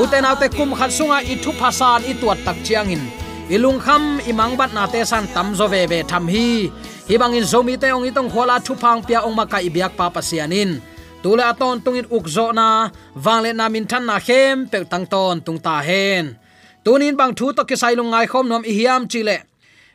uten 0.02 0.28
autte 0.30 0.48
kum 0.58 0.76
khat 0.80 0.92
sunga 0.98 1.18
i 1.34 1.36
thu 1.44 1.52
phasan 1.60 2.00
i 2.12 2.14
tuat 2.22 2.40
tak 2.46 2.58
chiang 2.66 2.92
in 2.96 3.04
ilung 3.48 3.80
kham, 3.80 4.20
imang 4.28 4.60
bat 4.60 4.76
na 4.76 4.84
te 4.92 5.04
san 5.08 5.24
tam 5.32 5.56
zo 5.56 5.68
ve 5.72 5.88
ve 5.88 6.04
tham 6.04 6.28
hi. 6.28 6.68
Hi 7.08 7.16
bangin 7.16 7.48
zomi 7.48 7.80
te 7.80 7.88
ong 7.96 8.04
itong 8.04 8.28
khola 8.28 8.60
thu 8.60 8.76
phang 8.76 9.00
pia 9.08 9.24
ong 9.24 9.36
maka 9.36 9.64
ibyak 9.64 9.96
pa 9.96 10.12
pasianin 10.12 10.84
tule 11.24 11.44
aton 11.44 11.80
tungin 11.84 12.08
ukzo 12.12 12.52
na 12.52 12.92
wangle 13.16 13.52
na 13.56 13.66
min 13.72 13.88
than 13.88 14.04
na 14.06 14.20
khem, 14.20 14.68
pe 14.72 14.84
tang 14.92 15.06
ton 15.08 15.40
tung 15.46 15.60
ta 15.60 15.80
hen. 15.80 16.36
Tunin 16.84 17.16
bang 17.20 17.34
thu 17.36 17.52
to 17.56 17.64
ke 17.64 17.76
sai 17.76 17.96
lung 17.96 18.12
ngai 18.12 18.28
khom 18.32 18.48
nom 18.48 18.64
i 18.64 18.74
hiam 18.80 19.08
chile 19.12 19.38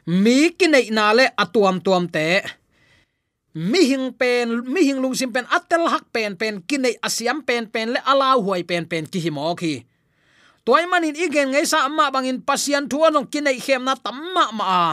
mi 0.07 0.51
kinai 0.59 0.91
na 0.97 1.13
le 1.13 1.25
atuam 1.43 1.77
tuam 1.85 2.05
te. 2.09 2.41
Mi 3.55 3.81
hing 3.85 4.17
pen, 4.21 4.65
mi 4.73 4.81
hing 4.89 5.01
lung 5.05 5.15
sim 5.15 5.29
pen 5.33 5.45
atel 5.53 5.85
hak 5.93 6.05
pen 6.15 6.37
pen 6.41 6.55
kinai 6.69 6.97
asiam 7.07 7.45
pen 7.45 7.69
pen 7.69 7.93
le 7.95 8.01
ala 8.05 8.33
huai 8.41 8.65
pen 8.65 8.85
pen 8.91 9.05
ki 9.13 9.19
hi 9.25 9.31
mo 9.31 9.53
ki 9.61 9.75
toy 10.65 10.87
manin 10.87 11.19
igen 11.19 11.51
ngai 11.53 11.67
sa 11.67 11.87
amma 11.87 12.11
bangin 12.15 12.39
pasian 12.43 12.87
thua 12.91 13.11
nong 13.11 13.27
kinai 13.27 13.59
khem 13.59 13.83
na 13.85 13.95
tamma 13.95 14.55
ma 14.55 14.65
a. 14.65 14.87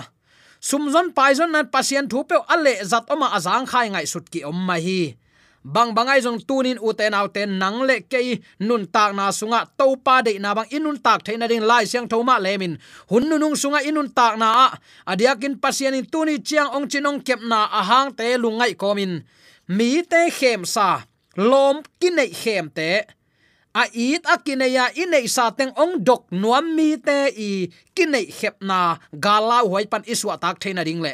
Sumzon 0.59 1.15
paizon 1.15 1.51
nan 1.55 1.71
pasian 1.71 2.09
thu 2.11 2.27
pe 2.27 2.35
ale 2.49 2.73
zat 2.83 3.07
oma 3.13 3.31
azang 3.37 3.69
khai 3.69 3.87
ngai 3.93 4.05
sut 4.09 4.25
ki 4.27 4.43
om 4.43 4.57
ma 4.57 4.75
hi. 4.75 5.15
Bang 5.59 5.91
bangai 5.91 6.23
jong 6.23 6.39
tunin 6.47 6.79
uten 6.79 7.11
auten 7.11 7.59
nang 7.59 7.83
le 7.83 7.99
ke 8.07 8.39
nun 8.63 8.87
tak 8.87 9.11
na 9.11 9.27
sunga 9.27 9.67
to 9.77 9.99
pa 9.99 10.23
de 10.23 10.39
na 10.39 10.55
bang 10.55 10.71
inun 10.71 10.95
tak 10.95 11.27
theina 11.27 11.51
ding 11.51 11.67
lai 11.67 11.83
siang 11.83 12.07
thoma 12.07 12.39
lemin 12.39 12.79
hun 13.11 13.27
nunung 13.27 13.59
sunga 13.59 13.83
inun 13.83 14.07
tak 14.07 14.39
na 14.39 14.47
a. 14.65 14.67
Adiakin 15.11 15.59
pasian 15.59 15.99
in 15.99 16.07
tuni 16.07 16.39
chiang 16.39 16.71
ong 16.71 16.87
chinong 16.87 17.19
kep 17.27 17.43
na 17.43 17.67
ahang 17.67 18.15
te 18.15 18.39
lungai 18.39 18.71
komin 18.79 19.27
mi 19.67 19.99
te 20.07 20.31
khem 20.31 20.63
sa. 20.63 21.03
Lom 21.35 21.83
kinai 21.99 22.31
khem 22.31 22.71
te 22.71 23.18
a 23.75 23.83
it 23.93 24.25
a 24.25 24.37
kineya 24.41 24.89
inei 24.97 25.29
sa 25.29 25.51
teng 25.53 25.73
ong 25.77 26.01
dok 26.01 26.31
nuam 26.31 26.75
mi 26.75 26.97
te 26.97 27.29
i 27.37 27.69
kinei 27.95 28.25
khep 28.31 28.61
na 28.61 28.97
gala 29.13 29.61
hoi 29.61 29.85
pan 29.85 30.03
iswa 30.05 30.37
tak 30.41 30.57
theina 30.59 30.83
ding 30.83 31.01
le. 31.01 31.13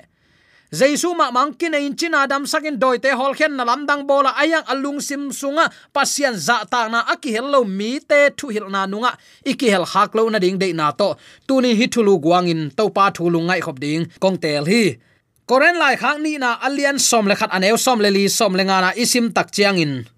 Jaisu 0.75 1.15
ma 1.15 1.31
mang 1.31 1.53
kinein 1.53 1.95
china 1.95 2.27
dam 2.27 2.43
sakin 2.43 2.79
doi 2.79 2.97
te 2.97 3.11
hol 3.15 3.35
khen 3.37 3.55
na 3.55 3.63
lam 3.63 3.85
dang 3.85 4.03
bola 4.07 4.33
ayang 4.35 4.65
alung 4.67 4.99
sim 4.99 5.31
sunga 5.31 5.71
pasian 5.93 6.35
za 6.35 6.65
ta 6.65 6.87
na 6.87 6.99
aki 7.13 7.31
hello 7.35 7.63
mi 7.63 7.99
te 7.99 8.31
thu 8.37 8.49
hil 8.49 8.67
na 8.71 8.87
nunga. 8.87 9.15
Iki 9.45 9.67
hel 9.69 9.85
hak 9.85 10.15
lo 10.15 10.27
na 10.29 10.39
ding 10.39 10.57
de 10.57 10.73
na 10.73 10.91
to 10.91 11.15
tuni 11.47 11.75
hi 11.79 11.85
thulu 11.87 12.19
guangin 12.23 12.71
to 12.75 12.89
pa 12.89 13.11
thulu 13.11 13.39
ngai 13.47 13.61
khop 13.61 13.77
ding 13.83 14.07
kong 14.19 14.37
tel 14.43 14.65
hi. 14.65 14.97
Koren 15.45 15.77
lai 15.77 15.95
khang 16.01 16.23
ni 16.25 16.41
na 16.41 16.57
alian 16.65 16.97
som 16.97 17.27
le 17.29 17.35
khat 17.39 17.51
aneu 17.53 17.77
som 17.77 18.01
le 18.01 18.09
li 18.09 18.25
som 18.27 18.51
le 18.57 18.63
nga 18.65 18.77
na 18.81 18.89
isim 19.03 19.29
tak 19.35 19.53
chiang 19.55 19.77
in 19.77 20.14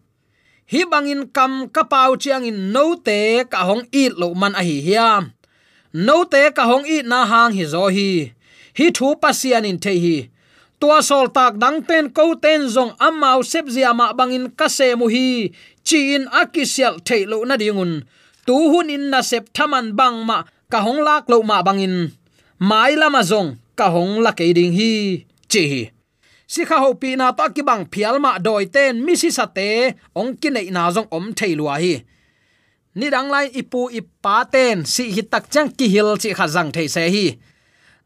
hi 0.67 0.83
bangin 0.91 1.31
kam 1.31 1.71
ka 1.71 1.83
pau 1.88 2.19
chiang 2.19 2.43
in 2.43 2.75
no 2.75 3.00
te 3.00 3.43
ka 3.51 3.63
hong 3.63 3.88
it 3.91 4.19
lo 4.19 4.36
man 4.36 4.51
a 4.59 4.63
hi 4.67 4.77
hiam. 4.88 5.31
No 5.93 6.27
te 6.27 6.51
ka 6.51 6.63
hong 6.67 6.83
it 6.83 7.05
na 7.07 7.24
hang 7.31 7.55
hi 7.55 7.63
zo 7.63 7.88
hi. 7.88 8.36
Hi 8.77 8.86
thu 8.97 9.15
pasian 9.15 9.63
in 9.63 9.79
the 9.79 9.93
hi. 10.03 10.17
Tua 10.79 11.00
sol 11.01 11.31
tak 11.31 11.55
dang 11.62 11.79
ten 11.88 12.12
ko 12.12 12.36
ten 12.36 12.67
zong 12.75 12.91
amau 13.00 13.39
sep 13.51 13.65
zia 13.75 13.95
ma 14.00 14.12
bangin 14.12 14.51
ka 14.59 14.67
se 14.67 14.88
mu 15.00 15.07
hi. 15.07 15.55
Chin 15.88 16.27
akisial 16.41 17.00
thei 17.07 17.24
lo 17.31 17.47
na 17.47 17.55
dingun. 17.55 18.03
Tu 18.45 18.55
hun 18.71 18.91
in 18.95 19.09
na 19.12 19.19
sep 19.29 19.43
thaman 19.55 19.95
bang 19.95 20.17
ma 20.27 20.43
ka 20.71 20.79
hong 20.86 21.00
lak 21.07 21.24
lo 21.31 21.38
ma 21.50 21.63
bangin. 21.63 22.12
Mai 22.59 22.93
lama 23.00 23.21
zong 23.24 23.50
ka 23.79 23.88
hong 23.95 24.19
la 24.19 24.31
ke 24.38 24.51
ding 24.57 24.75
hi. 24.75 25.24
Chi 25.47 25.63
hi 25.71 25.97
si 26.48 26.63
kha 26.70 26.77
ho 26.84 26.96
pi 27.01 27.16
na 27.20 27.36
to 27.38 27.46
ki 27.56 27.62
bang 27.68 27.84
phial 27.92 28.18
ma 28.24 28.32
doi 28.39 28.66
ten 28.75 29.04
mi 29.06 29.13
si 29.20 29.30
sa 29.38 29.46
te, 29.58 29.94
ong 30.16 30.39
ki 30.42 30.50
nei 30.56 30.72
na 30.72 30.88
jong 30.96 31.12
om 31.12 31.36
thei 31.38 31.54
lua 31.60 31.75
hi. 31.84 31.94
Ni 32.98 33.08
dang 33.13 33.30
lai 33.30 33.51
ipu 33.62 33.92
ipa 34.00 34.48
ten, 34.54 34.88
si 34.94 35.12
hi 35.16 35.22
tak 35.22 35.51
chang 35.54 35.70
ki 35.77 35.86
hil 35.94 36.16
chi 36.22 36.32
kha 36.38 36.48
jang 36.56 36.72
thei 36.75 36.88
se 36.96 37.04
hi. 37.13 37.27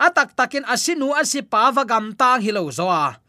Atak 0.02 0.34
takin 0.34 0.66
asinu 0.66 1.14
asi 1.14 1.46
pa 1.46 1.70
va 1.76 1.86
gam 1.86 2.12
tang 2.18 2.42
hilo 2.42 2.66
zoa. 2.74 3.22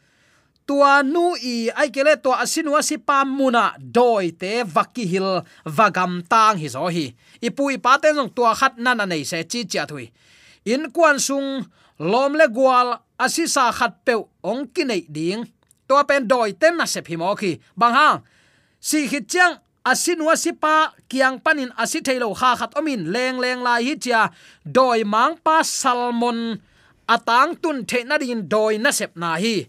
Tua 0.67 1.03
nu 1.03 1.37
i 1.37 1.69
ai 1.69 1.91
kele 1.95 2.17
to 2.17 2.31
asinua 2.33 2.81
si 2.81 2.97
pam 2.97 3.29
muna 3.29 3.75
doi 3.79 4.33
te 4.33 4.63
vaki 4.65 5.05
hil 5.13 5.43
vagam 5.67 6.23
tang 6.33 6.57
hi 6.57 6.69
zo 6.73 6.87
hi. 6.89 7.13
Ipu 7.43 7.69
ipa 7.77 7.99
ten 8.01 8.17
jong 8.17 8.33
tua 8.33 8.55
khat 8.55 8.79
na 8.79 8.95
na 8.95 9.05
nei 9.05 9.25
se 9.29 9.43
chi 9.45 9.67
cha 9.69 9.85
thui. 9.91 10.09
In 10.65 10.89
kwan 10.95 11.19
sung 11.19 11.67
lom 12.03 12.35
le 12.35 12.47
gwal 12.51 12.99
asisa 13.25 13.71
khat 13.71 14.03
pe 14.03 14.15
ong 14.43 14.67
ki 14.75 14.83
nei 14.85 15.07
ding. 15.07 15.47
To 15.87 16.03
pen 16.09 16.27
doi 16.27 16.51
tem 16.61 16.75
na 16.77 16.87
se 16.87 17.01
phi 17.07 17.15
mo 17.21 17.31
khi. 17.39 17.53
Bang 17.79 17.95
ha. 17.95 18.09
Si 18.83 19.07
khit 19.11 19.31
chang 19.31 19.55
asinwa 19.87 20.35
sipa 20.35 20.95
kiang 21.11 21.39
panin 21.45 21.71
asi 21.79 22.03
thailo 22.03 22.35
kha 22.35 22.51
khat 22.59 22.73
omin, 22.79 23.07
leng 23.15 23.39
leng 23.39 23.63
lai 23.67 23.83
hi 23.87 23.95
cha 24.05 24.31
doi 24.67 25.07
mang 25.07 25.39
pa 25.45 25.63
salmon 25.63 26.59
atang 27.07 27.55
tun 27.63 27.79
the 27.87 27.99
na 28.09 28.19
din 28.19 28.43
doi 28.49 28.79
na 28.83 28.91
sep 28.91 29.15
na 29.15 29.39
hi. 29.43 29.67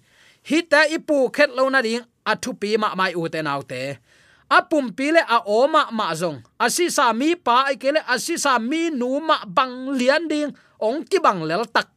Hi 0.49 0.57
ta 0.71 0.81
ipu 0.89 1.29
khet 1.35 1.53
lo 1.57 1.69
na 1.69 1.81
ding 1.85 2.01
athu 2.25 2.51
pi 2.57 2.77
ma 2.81 2.95
mai 2.95 3.13
u 3.13 3.29
te 3.29 3.41
nau 3.41 3.61
te. 3.61 3.97
Apum 4.49 4.93
pile 4.97 5.21
a 5.35 5.41
oma 5.45 5.89
ma 5.91 6.13
zong. 6.13 6.41
Asi 6.61 6.89
sa 6.89 7.13
mi 7.13 7.33
pa 7.35 7.69
ai 7.69 7.75
kele 7.81 8.01
asi 8.05 8.37
sa 8.37 8.59
mi 8.59 8.89
nu 8.89 9.19
ma 9.19 9.37
bang 9.45 9.97
lian 9.97 10.29
ding, 10.29 10.49
ong 10.77 11.01
ki 11.09 11.17
bang 11.25 11.41
lel 11.41 11.65
tak 11.65 11.92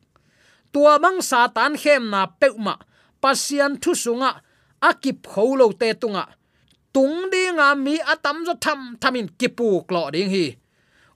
tua 0.77 1.01
mang 1.01 1.25
satan 1.25 1.73
khem 1.81 2.13
na 2.13 2.29
peuma, 2.41 2.77
pasian 3.23 3.81
thu 3.81 3.97
sunga, 3.97 4.33
akip 4.89 5.25
kholo 5.33 5.73
te 5.81 5.89
tunga. 6.03 6.25
Tung 6.93 7.33
đi 7.33 7.45
nga 7.57 7.69
mi 7.85 7.97
atam 8.13 8.45
zo 8.47 8.55
tham, 8.65 8.81
thamin 9.01 9.29
kipu 9.41 9.69
klo 9.89 10.03
ding 10.15 10.29
hi. 10.35 10.47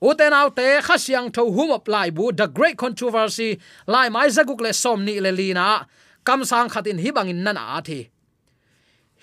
Uten 0.09 0.33
au 0.41 0.49
te 0.59 0.67
khasiang 0.87 1.29
tho 1.35 1.43
hum 1.57 1.71
up 1.77 1.85
lai 1.93 2.09
bu 2.17 2.33
the 2.39 2.47
great 2.57 2.77
controversy, 2.83 3.51
lai 3.93 4.09
mai 4.09 4.29
zaguk 4.37 4.61
le 4.65 4.73
som 4.73 5.05
ni 5.05 5.21
le 5.25 5.31
lina, 5.39 5.67
kam 6.25 6.41
sang 6.51 6.69
khatin 6.73 6.99
hi 7.03 7.11
bangin 7.17 7.45
nan 7.45 7.61
a 7.61 7.81
thi. 7.89 8.01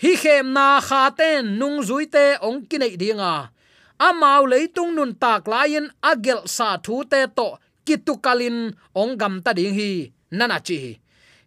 Hi 0.01 0.11
khem 0.21 0.53
na 0.53 0.67
kha 0.87 1.01
ten 1.19 1.57
nung 1.59 1.81
zui 1.87 2.05
te 2.15 2.25
ong 2.47 2.59
kinai 2.69 2.93
dinga 3.01 3.33
amau 4.07 4.45
leitung 4.51 4.93
nun 4.93 5.11
tak 5.21 5.47
lain 5.53 5.85
agel 6.11 6.41
sa 6.45 6.77
thu 6.85 6.95
te 7.11 7.21
to 7.37 7.47
kitukalin 7.85 8.57
ong 9.01 9.13
gam 9.17 9.41
ta 9.45 9.51
ding 9.57 9.73
hi 9.79 9.93
nana 10.31 10.59
chi. 10.59 10.99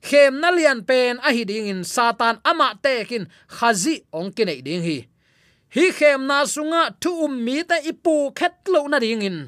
Khem 0.03 0.41
na 0.41 0.49
lian 0.51 0.81
pen 0.89 1.21
a 1.21 1.31
hi 1.33 1.45
ding 1.45 1.69
in 1.69 1.85
satan 1.85 2.41
ama 2.45 2.73
tekin 2.83 3.29
khazi 3.49 4.05
ong 4.13 4.33
kinai 4.33 4.65
ding 4.65 4.83
hi. 4.83 4.99
Hi 5.75 5.87
khem 5.93 6.27
na 6.27 6.45
sunga 6.45 6.83
thu 7.01 7.25
um 7.25 7.35
mi 7.45 7.63
ta 7.63 7.77
ipu 7.91 8.33
khet 8.39 8.55
lo 8.73 8.89
na 8.89 8.99
ding 8.99 9.23
in. 9.23 9.39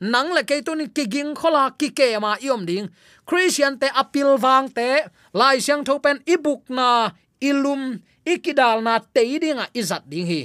Nang 0.00 0.30
la 0.36 0.42
ke 0.42 0.60
tun 0.60 0.86
ki 0.92 1.04
ging 1.08 1.32
khola 1.34 1.72
ki 1.78 1.88
ke 1.90 2.20
ma 2.20 2.36
iom 2.38 2.62
ding. 2.68 2.86
Christian 3.26 3.74
te 3.80 3.88
apil 3.90 4.38
wang 4.38 4.68
te, 4.70 5.08
lai 5.34 5.58
siang 5.58 5.82
tho 5.82 5.98
pen 5.98 6.22
ibuk 6.22 6.70
na 6.70 7.10
ilum 7.42 7.98
ikidal 8.24 8.78
na 8.86 9.00
te 9.00 9.22
dinga 9.42 9.66
izat 9.74 10.06
ding 10.06 10.26
hi. 10.30 10.42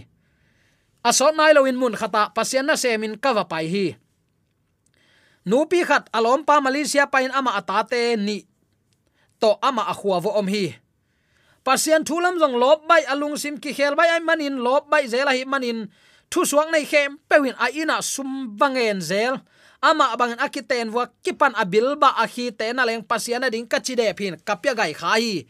Asot 1.06 1.34
nai 1.36 1.54
lo 1.54 1.65
in 1.65 1.77
mun 1.77 1.93
khata, 1.93 2.34
pasien 2.34 2.65
na 2.65 2.73
semin 2.73 3.17
kawa 3.17 3.45
pai 3.45 3.67
hi 3.67 3.86
nupi 5.45 5.82
khat 5.86 6.10
alom 6.13 6.45
pa 6.45 6.62
malaysia 6.62 7.08
pain 7.10 7.32
ama 7.34 7.58
atate 7.58 8.17
ni. 8.17 8.45
To 9.41 9.58
ama 9.62 9.89
akhwa 9.89 10.21
vo 10.21 10.38
om 10.38 10.47
hi. 10.47 10.77
Pasian 11.62 12.01
thulam 12.01 12.41
jong 12.41 12.58
lop 12.58 12.89
bai 12.89 13.06
alung 13.06 13.38
sim 13.38 13.58
ki 13.58 13.73
khel 13.73 13.93
bai 13.93 14.10
ai 14.10 14.21
manin, 14.21 14.62
lop 14.62 14.89
bai 14.89 15.06
zela 15.06 15.34
hi 15.34 15.45
manin. 15.45 15.89
Thu 16.32 16.45
suang 16.47 16.71
nei 16.71 16.86
khem, 16.88 17.19
pewin 17.30 17.58
a 17.60 17.69
ina 17.69 18.01
sum 18.01 18.58
bangen 18.58 19.01
zel. 19.01 19.41
Ama 19.82 20.13
bangen 20.17 20.38
akiten 20.38 20.93
wa 20.93 21.10
kipan 21.25 21.58
abil 21.58 21.97
ba 21.97 22.13
a 22.17 22.30
te 22.30 22.67
na 22.73 22.86
leng 22.86 23.01
pasian 23.01 23.45
ding 23.49 23.65
kachi 23.65 23.97
de 23.97 24.13
phin 24.13 24.38
kapya 24.38 24.73
gai 24.77 24.93
khai 24.93 25.45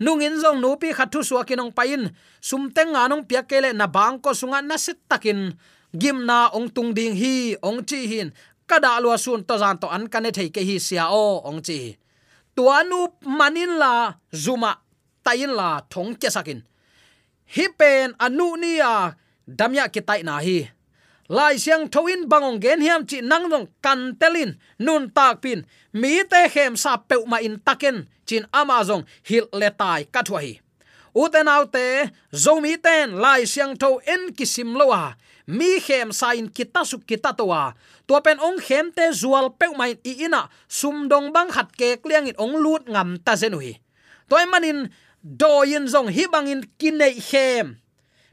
nungin 0.00 0.38
zong 0.42 0.58
nupi 0.58 0.90
khathu 0.90 1.22
suwa 1.22 1.46
kinong 1.46 1.70
pain 1.70 2.10
sum 2.42 2.70
teng 2.70 2.94
nga 2.94 3.06
nong 3.06 3.26
pia 3.26 3.46
kele 3.46 3.70
na 3.70 3.86
bang 3.86 4.18
ko 4.18 4.34
sunga 4.34 4.62
na 4.62 4.78
sit 4.78 4.98
takin. 5.06 5.54
Gim 5.94 6.26
na 6.26 6.50
ong 6.50 6.74
tung 6.74 6.90
ding 6.90 7.14
hi, 7.14 7.54
ong 7.62 7.86
chi 7.86 8.10
hin 8.10 8.34
kada 8.68 9.00
lua 9.02 9.16
sun 9.24 9.40
to 9.48 9.54
zan 9.62 9.76
to 9.80 9.86
an 9.96 10.04
kane 10.12 10.30
thei 10.36 10.48
ke 10.54 10.60
hi 10.68 10.76
sia 10.86 11.04
o 11.22 11.24
ong 11.48 11.60
chi 11.66 11.78
tuanu 12.56 13.00
manin 13.38 13.72
la 13.82 13.92
zuma 14.44 14.72
tayin 15.24 15.52
la 15.58 15.68
thong 15.92 16.12
ke 16.20 16.28
sakin 16.36 16.60
hi 17.54 17.64
pen 17.78 18.08
anu 18.24 18.46
nia 18.62 18.92
damya 19.58 19.84
ki 19.94 20.00
tai 20.08 20.22
na 20.28 20.36
hi 20.46 20.58
à 20.60 20.66
à, 20.68 20.72
lai 21.36 21.54
siang 21.64 21.88
thoin 21.92 22.20
bangong 22.30 22.60
gen 22.64 22.80
hiam 22.86 23.02
chi 23.10 23.18
nang 23.30 23.46
dong 23.52 23.66
kan 23.84 24.00
telin 24.20 24.50
nun 24.78 25.04
tak 25.16 25.40
pin 25.42 25.60
mi 26.00 26.12
te 26.30 26.40
hem 26.54 26.72
sa 26.82 26.92
pe 27.08 27.16
ma 27.30 27.38
in 27.46 27.56
taken 27.66 27.96
chin 28.28 28.44
amazon 28.60 29.02
hil 29.28 29.46
le 29.60 29.68
tai 29.80 30.00
ka 30.14 30.20
thua 30.26 30.40
hi 30.44 30.52
uten 31.22 31.48
autte 31.54 31.86
zomi 32.42 32.72
ten 32.84 33.06
lai 33.22 33.40
siang 33.52 33.74
tho 33.80 33.90
en 34.14 34.22
kisim 34.36 34.70
lowa 34.80 35.02
à. 35.08 35.16
mi 35.46 35.80
khem 35.80 36.12
sain 36.12 36.48
kita 36.48 36.84
su 36.84 36.96
kita 37.08 37.30
towa 37.38 37.74
tua 38.06 38.20
pen 38.20 38.38
ong 38.40 38.58
khem 38.60 38.92
te 38.92 39.08
zual 39.12 39.52
pe 39.58 39.66
mai 39.76 39.96
i 40.04 40.12
ina, 40.26 40.48
sum 40.68 41.08
dong 41.08 41.32
bang 41.32 41.50
khat 41.50 41.72
ke 41.78 41.96
kliang 42.02 42.28
in 42.28 42.36
ong 42.38 42.54
lut 42.60 42.84
ngam 42.88 43.16
ta 43.24 43.32
zenui. 43.36 43.80
Toy 44.28 44.44
manin 44.48 44.88
doyin 45.24 45.88
zong 45.88 46.08
hi 46.12 46.24
bangin 46.32 46.62
kinai 46.78 47.16
khem. 47.20 47.80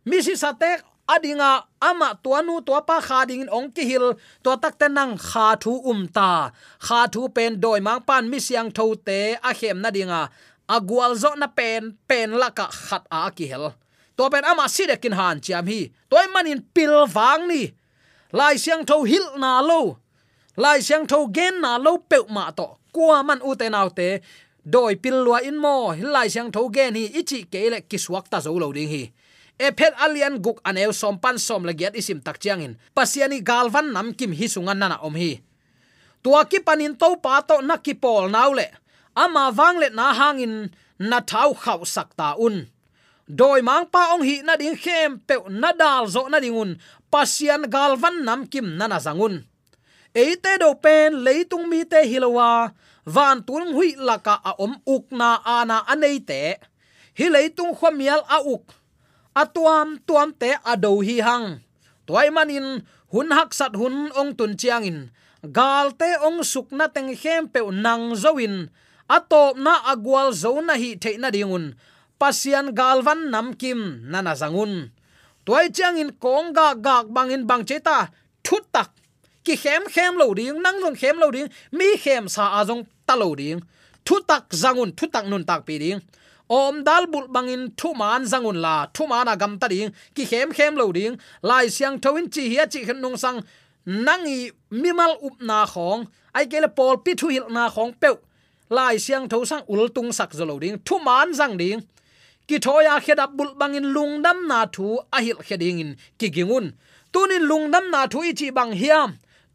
Mi 0.05 0.17
si 0.25 0.34
satek 0.36 0.84
adinga 1.07 1.67
ama 1.79 2.15
tuanu 2.23 2.63
tua 2.65 2.81
pa 2.88 2.97
kha 3.07 3.25
ding 3.29 3.47
ong 3.51 3.71
ki 3.75 3.84
hil 3.89 4.05
to 4.43 4.51
tak 4.63 4.75
te 4.79 4.88
nang 4.88 5.15
kha 5.17 5.55
thu 5.63 5.73
um 5.91 6.07
ta. 6.07 6.51
Kha 6.86 7.07
thu 7.13 7.29
pen 7.36 7.60
doi 7.63 7.79
mang 7.79 8.01
pan 8.07 8.29
mi 8.31 8.39
siang 8.39 8.71
tho 8.71 8.95
te 9.07 9.19
a 9.49 9.51
khem 9.60 9.77
na 9.84 9.89
dinga. 9.95 10.21
Agwal 10.75 11.15
zo 11.21 11.31
na 11.36 11.47
pen 11.47 11.99
pen 12.07 12.29
laka 12.41 12.67
khat 12.67 13.03
a 13.12 13.31
ki 13.36 13.45
hel. 13.51 13.65
To 14.17 14.29
pen 14.31 14.43
ama 14.45 14.65
si 14.69 14.84
de 14.88 14.95
kin 15.03 15.15
han 15.19 15.38
chiam 15.43 15.67
hi. 15.71 15.91
Toy 16.10 16.25
manin 16.34 16.60
pil 16.75 16.93
wang 17.15 17.47
ni 17.51 17.71
lai 18.31 18.55
siang 18.57 18.83
tho 18.85 19.03
hil 19.03 19.25
na 19.37 19.61
lo. 19.61 19.97
Lai 20.57 20.79
siang 20.81 21.05
tho 21.07 21.27
gen 21.35 21.61
na 21.61 21.77
lo 21.77 21.97
pe 21.97 22.17
ma 22.29 22.51
to. 22.51 22.77
Kwa 22.91 23.23
man 23.23 23.39
u 23.43 23.55
te 23.55 23.69
nau 23.69 23.89
te, 23.89 24.19
doi 24.63 24.95
pil 24.95 25.23
lua 25.25 25.39
in 25.41 25.57
mo. 25.57 25.93
Lai 25.95 26.27
siang 26.27 26.51
tho 26.51 26.69
gen 26.69 26.95
hi, 26.95 27.05
ichi 27.19 27.43
ke 27.51 27.69
le 27.71 27.79
kiswak 27.81 28.29
ta 28.31 28.39
zo 28.39 28.51
lo 28.57 28.71
ding 28.71 28.89
hi. 28.89 29.03
E 29.59 29.67
phet 29.77 29.93
alian 30.01 30.41
guk 30.41 30.57
aneu 30.65 30.91
som 30.93 31.19
pan 31.19 31.37
som 31.37 31.63
la 31.63 31.73
giat 31.73 31.95
isim 31.95 32.19
tak 32.25 32.39
chiang 32.41 32.61
in. 32.65 32.73
Pasiani 32.95 33.39
galvan 33.43 33.93
nam 33.93 34.13
kim 34.13 34.31
hi 34.31 34.47
sungan 34.47 34.77
nana 34.81 34.97
om 35.01 35.15
hi. 35.15 35.41
Tua 36.23 36.45
ki 36.45 36.59
panin 36.67 36.95
to 36.95 37.15
pa 37.23 37.41
to 37.41 37.61
na 37.61 37.77
ki 37.77 37.93
pol 37.93 38.29
naule 38.29 38.67
ama 39.15 39.51
wang 39.57 39.77
le 39.81 39.89
na 39.89 40.13
hangin 40.13 40.71
na 40.99 41.19
thau 41.19 41.53
khau 41.53 41.85
sakta 41.85 42.35
un 42.37 42.67
doi 43.39 43.61
mang 43.63 43.87
pa 43.87 44.11
ong 44.13 44.23
hi 44.27 44.35
na 44.43 44.59
ding 44.59 44.75
khem 44.83 45.23
pe 45.27 45.35
na 45.47 45.71
dal 45.71 46.03
zo 46.13 46.27
na 46.27 46.43
dingun 46.43 46.75
pasian 47.07 47.63
galvan 47.71 48.27
nam 48.27 48.43
kim 48.51 48.67
nana 48.79 48.99
zangun 48.99 49.35
eite 50.11 50.59
do 50.59 50.75
pen 50.83 51.23
leitung 51.25 51.65
mi 51.71 51.87
te 51.91 52.03
hilowa 52.11 52.75
van 53.05 53.41
tung 53.41 53.73
hui 53.73 53.95
laka 53.97 54.37
a 54.37 54.51
à 54.51 54.59
om 54.61 54.73
uk 54.85 55.05
na 55.11 55.41
ana 55.45 55.83
anei 55.87 56.19
te. 56.21 56.57
Hi 57.17 57.25
leitung 57.29 57.73
khomial 57.75 58.21
a 58.29 58.37
uk 58.45 58.65
atuam 59.35 59.97
tuam 60.07 60.29
te 60.33 60.53
ado 60.63 61.01
hi 61.01 61.21
hang. 61.21 61.47
Toy 62.05 62.29
manin 62.29 62.85
hun 63.11 63.29
hak 63.31 63.53
sat 63.53 63.73
hun 63.75 64.11
ong 64.19 64.35
tun 64.37 64.53
chiang 64.57 64.85
in. 64.85 64.99
Gal 65.41 65.91
te 65.97 66.09
ong 66.21 66.43
suk 66.43 66.69
na 66.71 66.85
teng 66.87 67.15
khem 67.17 67.49
pe 67.49 67.59
nang 67.71 68.13
zoin 68.15 68.69
atop 69.09 69.57
na 69.57 69.73
agwal 69.91 70.29
zo 70.31 70.61
na 70.61 70.73
hi 70.77 70.95
the 70.95 71.17
na 71.17 71.29
dingun 71.33 71.73
pasian 72.21 72.67
galvan 72.79 73.19
nam 73.34 73.47
kim 73.62 73.81
nana 74.12 74.34
zangun. 74.41 74.73
Toy 75.45 75.65
chang 75.77 75.97
in 75.97 76.12
kong 76.23 76.53
ga 76.57 76.67
gak 76.86 77.05
bangin 77.15 77.47
bang 77.49 77.63
cheta 77.69 77.97
thut 78.45 78.63
tak. 78.75 78.89
Ki 79.45 79.55
khem 79.63 79.84
khem 79.93 80.13
lo 80.21 80.27
ding, 80.38 80.62
nang 80.62 80.77
long 80.84 80.95
khem 81.01 81.17
lo 81.17 81.31
ding, 81.36 81.49
mi 81.77 81.97
khem 82.03 82.23
sa 82.36 82.43
azong 82.60 82.84
ta 83.07 83.15
lo 83.21 83.34
ding. 83.41 83.60
Thu 84.05 84.15
tak 84.29 84.43
zangun 84.62 84.89
thu 84.97 85.05
tak 85.13 85.25
nun 85.25 85.43
tak 85.49 85.65
pi 85.65 85.75
ding. 85.84 85.99
Om 86.47 86.84
dal 86.88 87.03
bul 87.12 87.25
bangin 87.36 87.63
thu 87.79 87.89
man 88.01 88.21
zangun 88.31 88.57
la, 88.65 88.75
thu 88.93 89.03
man 89.12 89.27
agam 89.34 89.53
ta 89.62 89.67
ding. 89.73 89.89
Ki 90.15 90.23
khem 90.31 90.53
khem 90.57 90.75
lo 90.75 90.91
ding, 90.91 91.17
lai 91.41 91.65
siang 91.75 91.97
thawin 92.03 92.25
chi 92.34 92.43
hi 92.53 92.65
chi 92.73 92.79
khan 92.88 93.01
nong 93.01 93.17
sang 93.23 93.39
nangi 93.86 94.51
mimal 94.81 95.13
up 95.27 95.36
na 95.49 95.65
khong. 95.73 96.05
Ai 96.38 96.45
kele 96.51 96.69
pol 96.77 96.95
pi 97.05 97.12
thu 97.19 97.27
hil 97.34 97.47
na 97.49 97.63
khong 97.75 97.91
pe 98.01 98.10
lai 98.69 98.95
siang 99.05 99.25
tho 99.31 99.38
sang 99.45 99.63
ul 99.73 99.89
tung 99.95 100.12
sak 100.17 100.31
zalo 100.38 100.55
ding, 100.63 100.77
thu 100.86 100.95
man 101.07 101.34
zang 101.39 101.57
ding 101.57 101.81
ki 102.51 102.59
thoya 102.59 102.99
khedap 102.99 103.31
bul 103.37 103.51
bangin 103.59 103.87
lungdam 103.95 104.37
na 104.51 104.59
thu 104.75 104.99
ahil 105.17 105.39
kheding 105.47 105.79
in 105.83 105.91
ki 106.19 106.27
gingun 106.35 106.65
tunin 107.13 107.43
lungdam 107.49 107.85
na 107.93 108.01
thu 108.11 108.19
ichi 108.31 108.47
bang 108.57 108.73
hiam. 108.81 109.09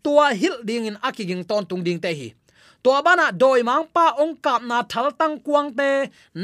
Tua 0.05 0.27
hil 0.41 0.57
ding 0.69 0.87
in 0.89 0.97
akiging 1.09 1.45
ton 1.49 1.67
tung 1.69 1.83
ding 1.87 2.01
te 2.05 2.11
hi. 2.19 2.29
Tua 2.83 3.03
bana 3.07 3.27
doi 3.41 3.61
mang 3.69 3.85
pa 3.95 4.07
ong 4.23 4.35
kap 4.45 4.63
na 4.71 4.79
thal 4.93 5.09
tang 5.21 5.37
kuang 5.47 5.69
te, 5.79 5.91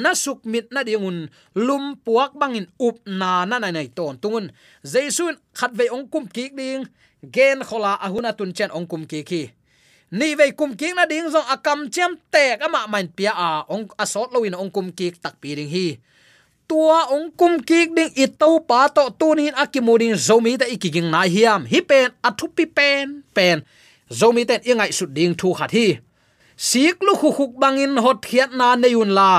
na 0.02 0.10
suk 0.22 0.40
mit 0.52 0.66
na 0.74 0.80
dingun 0.88 1.18
lum 1.66 1.84
puak 2.04 2.32
bangin 2.40 2.66
up 2.86 2.96
na 3.20 3.30
na 3.48 3.56
nai 3.62 3.72
nai 3.76 3.88
ton 3.96 4.14
tungun 4.22 4.46
jaisun 4.92 5.34
khat 5.58 5.72
ve 5.78 5.84
ong 5.96 6.06
kum 6.12 6.24
ki 6.34 6.44
ding. 6.58 6.84
Gen 7.34 7.58
khola 7.68 7.92
ahuna 8.06 8.30
tun 8.38 8.50
chen 8.56 8.70
ong 8.76 8.86
kum 8.90 9.02
ki 9.10 9.20
ki 9.30 9.42
ni 10.18 10.34
ve 10.38 10.46
kum 10.58 10.76
ki 10.80 10.88
na 10.96 11.04
ding 11.12 11.28
zong 11.34 11.48
akam 11.54 11.80
chem 11.94 12.12
te 12.32 12.44
ka 12.60 12.66
ma 12.74 12.80
main 12.92 13.08
pia 13.16 13.32
a 13.46 13.48
ong 13.74 13.84
asot 14.02 14.28
loin 14.34 14.54
ong 14.62 14.72
kum 14.74 14.88
ki 14.98 15.06
tak 15.22 15.34
pi 15.40 15.54
ding 15.58 15.70
hi 15.76 15.86
tua 16.72 17.12
ong 17.12 17.28
kum 17.36 17.60
kik 17.60 17.92
ding 17.92 18.12
i 18.16 18.26
to 18.40 18.50
pa 18.64 18.88
to 18.88 19.04
tunin 19.20 19.52
akimudin 19.62 20.16
zomi 20.16 20.56
ta 20.56 20.64
ikiging 20.64 21.12
na 21.12 21.28
hiam. 21.28 21.68
Hi 21.68 21.80
pen 21.84 22.08
athupi 22.24 22.64
pen. 22.76 23.20
Pen 23.36 23.60
zomi 24.08 24.42
ten 24.48 24.60
ingai 24.64 24.88
su 24.98 25.04
ding 25.16 25.34
thu 25.40 25.52
khat 25.58 25.70
hi. 25.76 25.86
Sik 26.56 26.96
lu 27.04 27.12
khu 27.20 27.28
khuk 27.36 27.52
bangin 27.60 28.00
hot 28.04 28.18
khiat 28.24 28.50
na 28.58 28.68
neyun 28.82 29.12
la. 29.18 29.32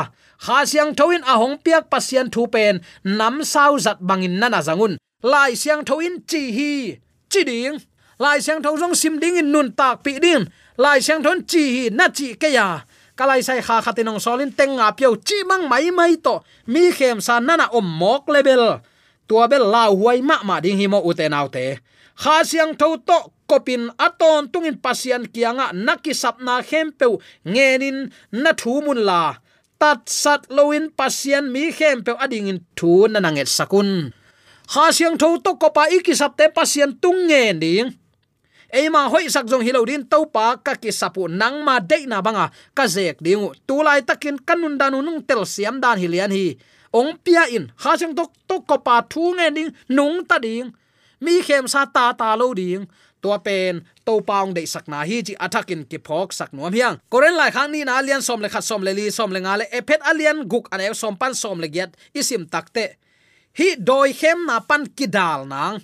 Kha 0.46 0.58
siang 0.70 0.94
thoin 0.98 1.26
a 1.32 1.34
hong 1.42 1.58
piak 1.64 1.84
pasian 1.92 2.28
thu 2.34 2.42
pen. 2.54 2.76
Nam 3.20 3.36
sau 3.52 3.72
zat 3.86 3.98
bangin 4.10 4.38
nana 4.42 4.60
zangun. 4.68 4.94
Lai 5.32 5.52
siang 5.62 5.82
thoin 5.90 6.14
chi 6.30 6.42
hi. 6.58 6.74
Chi 7.32 7.42
ding. 7.50 7.78
Lai 8.24 8.38
siang 8.46 8.62
thau 8.64 8.78
jong 8.82 8.96
sim 9.02 9.18
ding 9.22 9.36
in 9.42 9.50
nun 9.54 9.68
tak 9.80 9.96
pi 10.06 10.12
ding 10.26 10.46
lai 10.78 11.00
siang 11.06 11.24
thon 11.26 11.42
chi 11.52 11.64
hi 11.76 11.84
na 11.90 12.06
chi 12.18 12.28
ke 12.42 12.50
ya 12.58 12.68
kalai 13.18 13.42
sai 13.48 13.62
kha 13.68 13.82
khatinong 13.86 14.22
solin 14.26 14.52
tenga 14.58 14.88
pyo 14.98 15.16
chi 15.28 15.38
mang 15.50 15.66
mai 15.72 15.92
mai 15.92 16.14
to. 16.26 16.36
Mi 16.68 16.92
khem 16.98 17.18
san 17.22 17.46
nana 17.48 17.66
om 17.78 17.88
mok 18.00 18.24
level. 18.36 18.82
Tua 19.28 19.48
bel 19.52 19.66
la 19.74 19.84
huai 19.90 20.20
ma 20.30 20.38
ma 20.48 20.56
ding 20.64 20.78
hi 20.82 20.88
mo 20.88 21.00
ute 21.10 21.26
autte 21.40 21.66
kha 22.22 22.44
siang 22.46 22.74
tho 22.78 22.98
to 23.08 23.18
kopin 23.50 23.90
aton 23.98 24.50
tungin 24.52 24.78
pasian 24.78 25.26
kianga 25.34 25.74
naki 25.74 26.14
sapna 26.14 26.62
khempe 26.70 27.06
ngenin 27.46 27.98
na 28.32 28.52
thu 28.54 28.82
mun 28.86 29.02
la. 29.10 29.24
Tat 29.82 30.08
sat 30.08 30.42
loin 30.56 30.86
pasian 31.00 31.52
mi 31.54 31.72
khempe 31.78 32.14
ading 32.24 32.48
in 32.52 32.60
thu 32.78 33.08
nananget 33.10 33.50
sakun. 33.58 34.14
Kha 34.74 34.86
siang 34.96 35.18
tho 35.22 35.30
to 35.44 35.52
kopa 35.62 35.90
ikisapte 35.96 36.46
pasian 36.56 36.92
tung 37.02 37.20
nge 37.30 37.44
ding 37.62 37.88
eima 38.74 39.06
hoi 39.14 39.30
sak 39.30 39.46
jong 39.46 39.62
hilodin 39.62 40.04
topa 40.10 40.58
ka 40.58 40.74
ki 40.82 40.90
sapu 40.90 41.30
nang 41.30 41.62
ma 41.62 41.78
de 41.80 42.10
na 42.10 42.26
banga 42.26 42.50
ka 42.74 42.90
zek 42.90 43.22
dingu. 43.22 43.54
Tulai 43.70 44.02
takin 44.02 44.42
kanun 44.42 44.76
danu 44.82 45.06
nung 45.06 45.22
tel 45.22 45.46
siam 45.46 45.78
dan 45.78 46.02
hilian 46.02 46.34
hi. 46.34 46.58
Ong 46.94 47.18
pia 47.22 47.46
in, 47.50 47.70
ha 47.82 47.98
chang 47.98 48.14
tok 48.18 48.34
tok 48.50 48.66
ko 48.70 48.78
pa 48.82 49.02
thu 49.02 49.34
nge 49.38 49.48
ding, 49.56 49.72
nung 49.90 50.26
ta 50.26 50.38
ding. 50.38 50.74
Mi 51.22 51.42
khem 51.42 51.66
sa 51.70 51.86
ta 51.86 52.14
ta 52.14 52.34
lo 52.36 52.54
ding. 52.54 52.86
Tua 53.24 53.40
pen 53.40 53.88
to 54.04 54.20
paung 54.20 54.52
de 54.52 54.68
sakna 54.68 55.08
hi 55.08 55.24
chi 55.24 55.34
athakin 55.40 55.88
ki 55.88 55.98
phok 56.04 56.36
sak 56.36 56.52
nuam 56.52 56.74
hiang. 56.76 57.00
Koren 57.10 57.40
lai 57.40 57.50
khang 57.56 57.72
ni 57.72 57.82
na 57.88 57.98
alian 57.98 58.22
som 58.22 58.42
le 58.44 58.50
khat 58.52 58.66
som 58.68 58.84
le 58.84 58.92
li, 58.92 59.08
som 59.10 59.32
le 59.32 59.40
nga 59.40 59.56
le. 59.58 59.66
Ephet 59.72 60.04
alian 60.04 60.44
guk 60.44 60.68
ane 60.74 60.92
som 60.94 61.16
pan 61.16 61.34
som 61.34 61.58
le 61.64 61.72
giat, 61.72 61.96
isim 62.14 62.44
takte. 62.46 63.00
Hi 63.58 63.68
doi 63.80 64.12
khem 64.14 64.46
na 64.46 64.60
pan 64.60 64.84
kidal 64.98 65.48
nang 65.48 65.80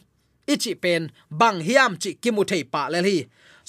ichi 0.53 0.73
pen, 0.83 1.03
bang 1.39 1.59
hiam 1.67 1.91
chi 2.01 2.11
kimu 2.21 2.43
thei 2.49 2.63
pa 2.73 2.81
le 2.93 2.99
hi. 3.07 3.17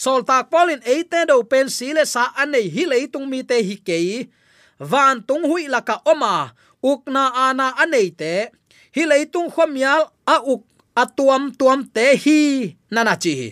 Sol 0.03 0.21
tak 0.29 0.49
polin 0.53 0.81
eite 0.93 1.21
do 1.31 1.37
pen 1.51 1.69
sile 1.77 2.05
sa 2.15 2.23
anei 2.43 2.67
hi 2.75 2.83
lei 2.93 3.05
tung 3.13 3.27
mi 3.31 3.41
te 3.51 3.57
hi 3.69 3.77
ke 3.89 3.99
van 4.91 5.17
tung 5.29 5.45
hui 5.51 5.69
la 5.69 5.81
ka 5.89 5.97
oma 6.13 6.35
ukna 6.91 7.25
ana 7.47 7.67
anei 7.83 8.09
te. 8.21 8.35
Hi 8.97 9.03
lei 9.11 9.25
tung 9.33 9.49
khomial 9.55 10.03
a 10.35 10.37
uk 10.53 10.63
atuam 11.03 11.43
tuam 11.59 11.81
te 11.95 12.07
hi 12.25 12.39
nana 12.95 13.15
chi 13.23 13.33
hi. 13.41 13.49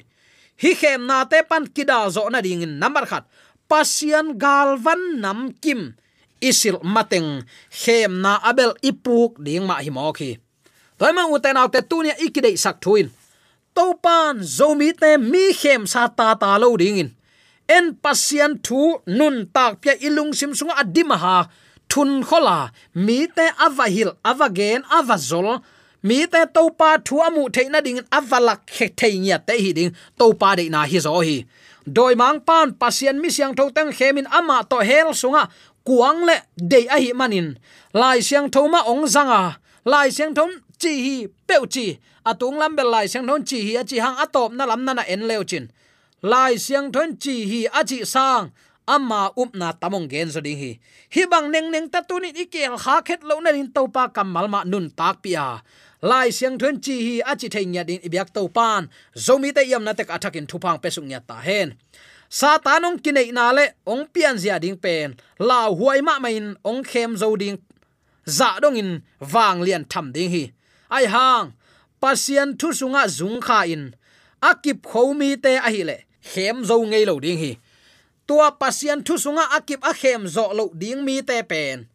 Khem 0.81 1.01
na 1.07 1.17
te 1.31 1.38
pan 1.51 1.64
kida 1.75 1.99
zo 2.14 2.23
na 2.33 2.41
ding 2.41 2.64
number 2.81 3.05
khat. 3.11 3.25
Pasian 3.69 4.27
galvan 4.43 5.21
nam 5.23 5.53
kim. 5.62 5.81
Isil 6.41 6.79
mateng 6.95 7.45
khem 7.81 8.12
na 8.25 8.33
abel 8.49 8.73
ipuk 8.91 9.33
ding 9.45 9.67
ma 9.69 9.83
hi 9.85 9.91
mo 9.91 10.12
khi 10.19 10.38
toy 10.99 11.12
ma 11.14 11.23
uten 11.31 11.57
autte 11.61 11.81
tunia 11.91 12.14
ikidei 12.19 12.57
sak 12.59 12.83
thuin 12.83 13.09
to 13.79 13.95
pan 14.05 14.43
zomi 14.57 14.91
te 15.01 15.11
mi 15.31 15.45
khem 15.61 15.87
sa 15.93 16.03
ta 16.19 16.29
ta 16.43 16.51
lo 16.62 16.77
ding 16.83 16.99
in. 17.03 17.11
En 17.77 17.87
pasian 18.03 18.53
thu 18.67 18.83
nun 19.19 19.37
tak 19.55 19.73
pya 19.83 19.95
ilung 20.07 20.33
sim 20.38 20.53
sunga 20.59 20.75
adima 20.83 21.17
ha 21.25 21.37
thun 21.91 22.11
khola, 22.29 22.59
mi 22.95 23.19
te 23.37 23.47
avahil, 23.67 24.11
avagen, 24.31 24.83
avazol. 24.99 25.49
Mi 26.03 26.27
te 26.33 26.43
to 26.55 26.62
pa 26.79 26.91
thu 27.07 27.17
amu 27.27 27.43
theina 27.55 27.81
ding 27.87 28.01
avalak 28.19 28.61
khe 28.75 28.87
theinya 28.99 29.38
te 29.47 29.55
hi 29.62 29.71
ding. 29.79 29.93
To 30.19 30.27
pa 30.41 30.55
de 30.59 30.69
na 30.75 30.81
hi 30.91 30.99
zo 31.07 31.21
hi. 31.29 31.37
Doi 31.97 32.14
mang 32.21 32.41
pan 32.49 32.75
pasian 32.81 33.17
mi 33.23 33.31
siang 33.31 33.55
tho 33.59 33.64
tang 33.77 33.91
khemin 33.99 34.27
ama 34.38 34.57
to 34.71 34.79
hel 34.88 35.11
sunga. 35.21 35.43
Kuang 35.87 36.21
le 36.29 36.37
de 36.73 36.81
a 36.95 36.97
hi 37.03 37.11
manin. 37.21 37.49
Lai 38.01 38.19
siang 38.21 38.49
tho 38.55 38.69
ma 38.73 38.81
ong 38.93 39.07
zanga. 39.14 39.43
Lai 39.85 40.09
siang 40.17 40.35
thom 40.35 40.51
chi 40.81 40.93
hi 41.05 41.17
peu 41.49 41.64
chi 41.75 41.87
atung 42.31 42.57
lam 42.61 42.77
bel 42.77 42.88
lai 42.95 43.07
siang 43.09 43.27
thon 43.29 43.43
chi 43.49 43.59
hi 43.67 43.73
a 43.81 43.83
chi 43.91 43.97
hang 44.05 44.17
atop 44.25 44.51
na 44.53 44.64
lam 44.71 44.85
na 44.85 44.93
na 44.99 45.05
en 45.14 45.23
leo 45.29 45.43
chin. 45.51 45.64
Lai 46.23 46.53
siang 46.64 46.93
thon 46.95 47.17
chi 47.23 47.35
hi 47.51 47.61
a 47.81 47.83
chi 47.91 47.99
sang. 48.14 48.45
Amma 48.95 49.33
up 49.37 49.51
na 49.61 49.73
tamong 49.73 50.09
gen 50.12 50.29
so 50.35 50.41
ding 50.41 50.59
hi 50.62 50.71
hi 51.14 51.23
bang 51.33 51.47
neng 51.53 51.69
neng 51.73 51.88
ta 51.93 52.01
tu 52.09 52.17
ni 52.21 52.31
ikel 52.43 52.75
kha 52.83 52.95
khet 53.07 53.21
lo 53.29 53.41
na 53.41 53.51
rin 53.57 53.69
to 53.77 53.83
pa 53.95 54.09
kamal 54.17 54.47
ma 54.49 54.61
nun 54.64 54.87
tak 54.99 55.17
pia 55.23 55.47
lai 56.11 56.29
siang 56.37 56.57
thon 56.61 56.77
chi 56.85 56.97
hi 57.07 57.14
a 57.31 57.33
chi 57.41 57.49
thei 57.55 57.67
nya 57.73 57.83
din 57.88 58.01
ibyak 58.07 58.29
to 58.37 58.43
pan. 58.57 58.83
Zomi 59.25 59.51
te 59.57 59.62
yam 59.71 59.85
na 59.85 59.93
tek 59.99 60.09
athakin 60.17 60.47
thupang 60.51 60.79
pesung 60.83 61.09
nya 61.11 61.21
ta 61.29 61.37
hen. 61.49 61.69
Satanong 62.29 63.01
kinai 63.05 63.33
na 63.33 63.53
le, 63.57 63.67
ong 63.93 64.05
pian 64.12 64.37
zia 64.43 64.57
ding 64.61 64.77
pen. 64.85 65.17
La 65.49 65.61
huai 65.79 66.01
ma 66.05 66.14
main 66.25 66.57
ong 66.71 66.83
khem 66.91 67.17
zo 67.17 67.37
ding. 67.37 67.57
Za 68.29 68.61
dong 68.62 68.77
in 68.77 68.91
wang 69.33 69.59
lian 69.67 69.85
tham 69.88 70.12
ding 70.12 70.31
hi 70.35 70.45
ai 70.88 71.07
hang? 71.07 71.53
Pasian 72.03 72.57
thu 72.59 72.69
sunga 72.73 73.07
zung 73.09 73.41
kha 73.47 73.61
in. 73.75 73.85
Akip 74.41 74.87
khomi 74.87 75.35
te 75.43 75.59
a 75.59 75.71
hi 75.75 75.83
le 75.83 75.97
khem 76.23 76.65
zo 76.65 76.77
ngei 76.83 77.05
lo 77.09 77.19
ding 77.21 77.39
hi 77.39 77.53
tua 78.29 78.53
pasian 78.61 79.01
thu 79.07 79.17
sunga 79.17 79.45
akip 79.57 79.81
a 79.83 79.93
khem 80.01 80.29
zo 80.29 80.53
lo 80.59 80.65
ding 80.81 81.01
mi 81.07 81.25
te 81.29 81.41
pen 81.51 81.89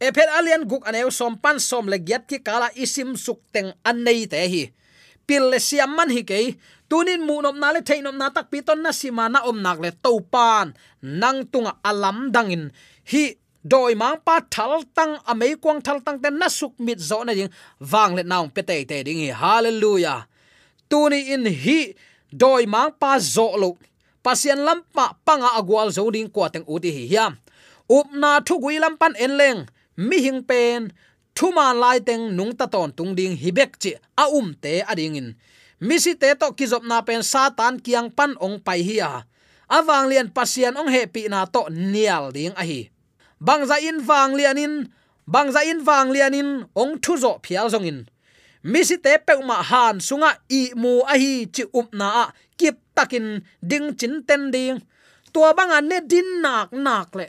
ephet 0.00 0.30
alian 0.38 0.64
guk 0.70 0.86
aneu 0.88 1.10
som 1.10 1.34
pan 1.42 1.58
som 1.58 1.84
le 1.92 1.98
gyat 1.98 2.24
ki 2.30 2.38
kala 2.46 2.68
isim 2.84 3.18
suk 3.24 3.40
teng 3.52 3.74
anei 3.90 4.24
te 4.30 4.40
hi 4.52 4.62
pil 5.26 5.44
le 5.52 5.58
siam 5.58 5.90
man 5.96 6.10
hi 6.14 6.22
ke 6.30 6.38
tunin 6.88 7.20
mu 7.26 7.42
nom 7.44 7.56
na 7.58 7.74
le 7.74 7.80
theinom 7.88 8.16
na 8.16 8.30
tak 8.30 8.46
pi 8.52 8.62
ton 8.66 8.80
na 8.84 8.92
sima 8.92 9.26
na 9.28 9.42
om 9.50 9.58
nak 9.64 9.78
le 9.84 9.90
to 10.04 10.12
pan 10.32 10.72
nang 11.02 11.44
tunga 11.52 11.72
alam 11.90 12.30
dangin 12.34 12.70
hi 13.10 13.24
doi 13.64 13.94
mang 13.96 14.20
pa 14.20 14.44
thal 14.52 14.84
tang 14.96 15.16
amei 15.24 15.56
kwang 15.56 15.80
thal 15.80 15.98
tang 16.04 16.20
ten 16.20 16.36
na 16.36 16.48
suk 16.48 16.76
mit 16.78 17.00
zo 17.00 17.24
na 17.24 17.32
ding. 17.32 17.50
Wang 17.80 18.14
le 18.16 18.22
naung 18.22 18.52
pe 18.54 18.62
te 18.62 18.84
te 18.84 19.02
ding 19.02 19.24
hi. 19.24 19.32
Hallelujah. 19.32 20.28
Tuni 20.90 21.32
in 21.32 21.48
hi, 21.48 21.96
doi 22.28 22.66
mang 22.66 22.92
pa 23.00 23.16
zo 23.18 23.56
lo. 23.56 23.70
Pasian 24.24 24.60
lampa 24.64 25.16
panga 25.24 25.56
agwal 25.56 25.88
zo 25.96 26.10
ding 26.12 26.28
kwa 26.28 26.52
teng 26.52 26.64
uti 26.68 26.92
hi 26.92 27.04
hiam. 27.08 27.32
Up 27.88 28.08
na 28.12 28.40
thu 28.40 28.60
gui 28.60 28.78
lampan 28.78 29.16
en 29.16 29.32
leng. 29.40 29.60
Mi 29.96 30.18
hing 30.20 30.42
pen, 30.42 30.92
thu 31.34 31.52
ma 31.52 31.72
lai 31.72 32.00
teng 32.00 32.36
nung 32.36 32.52
ta 32.56 32.66
ton 32.66 32.92
tung 32.92 33.14
ding 33.14 33.36
hi 33.36 33.50
bek 33.50 33.78
chi 33.80 33.92
a 34.16 34.24
um 34.28 34.54
te 34.62 34.82
ading 34.82 35.16
in. 35.16 35.28
Mi 35.80 35.98
si 35.98 36.14
te 36.14 36.34
to 36.34 36.52
ki 36.52 36.66
zop 36.66 36.84
na 36.84 37.00
pen 37.00 37.22
satan 37.22 37.80
kiang 37.80 38.10
pan 38.10 38.36
ong 38.40 38.60
pai 38.60 38.82
hi 38.82 38.96
a. 39.00 39.24
Awang 39.70 40.08
lian 40.10 40.28
pasian 40.28 40.76
ong 40.76 40.90
he 40.92 41.06
pi 41.06 41.28
na 41.32 41.46
to 41.46 41.68
nial 41.70 42.32
ding 42.32 42.52
a 42.56 42.64
hi 42.64 42.93
bangza 43.40 43.76
in 43.80 44.06
wang 44.06 44.34
lianin 44.38 44.90
bangza 45.26 45.62
in 45.64 45.84
wang 45.84 46.10
lianin 46.14 46.68
ong 46.74 46.98
thu 47.02 47.16
zo 47.16 47.38
phial 47.42 47.70
zong 47.70 47.86
in. 47.86 48.00
Mi 48.62 48.80
si 48.84 48.96
te 48.96 49.18
pe 49.18 49.34
ma 49.44 49.62
han 49.62 50.00
sunga 50.00 50.30
i 50.48 50.72
mu 50.74 51.00
a 51.12 51.14
hi 51.22 51.46
chi 51.54 51.64
up 51.74 51.88
na 51.92 52.08
a, 52.22 52.24
kip 52.58 52.76
takin 52.96 53.44
ding 53.60 53.96
chin 53.98 54.22
ten 54.28 54.50
ding. 54.50 54.80
Tua 55.32 55.54
banga 55.54 55.80
ne 55.80 56.00
din 56.00 56.40
nak 56.40 56.72
nak 56.72 57.14
le. 57.14 57.26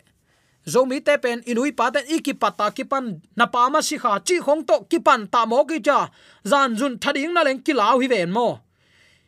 Zomi 0.65 0.97
te 1.05 1.17
pen 1.17 1.43
inui 1.45 1.71
pa 1.77 1.91
ten 1.91 2.05
iki 2.07 2.33
pata 2.33 2.71
ki 2.71 2.83
pan, 2.83 3.21
na 3.37 3.45
pa 3.45 3.69
ma 3.69 3.81
si 3.81 3.97
kha 3.97 4.19
chi 4.27 4.39
khong 4.45 4.63
to 4.65 4.75
ki 4.89 4.99
pan 4.99 5.27
ta 5.27 5.45
mo 5.45 5.65
ki 5.65 5.79
cha, 5.87 6.09
zan 6.47 6.75
jun 6.75 6.97
thading 6.97 7.33
na 7.33 7.43
leng 7.43 7.61
ki 7.65 7.73
law 7.73 7.99
hi 7.99 8.07
ven 8.07 8.31
mo. 8.31 8.59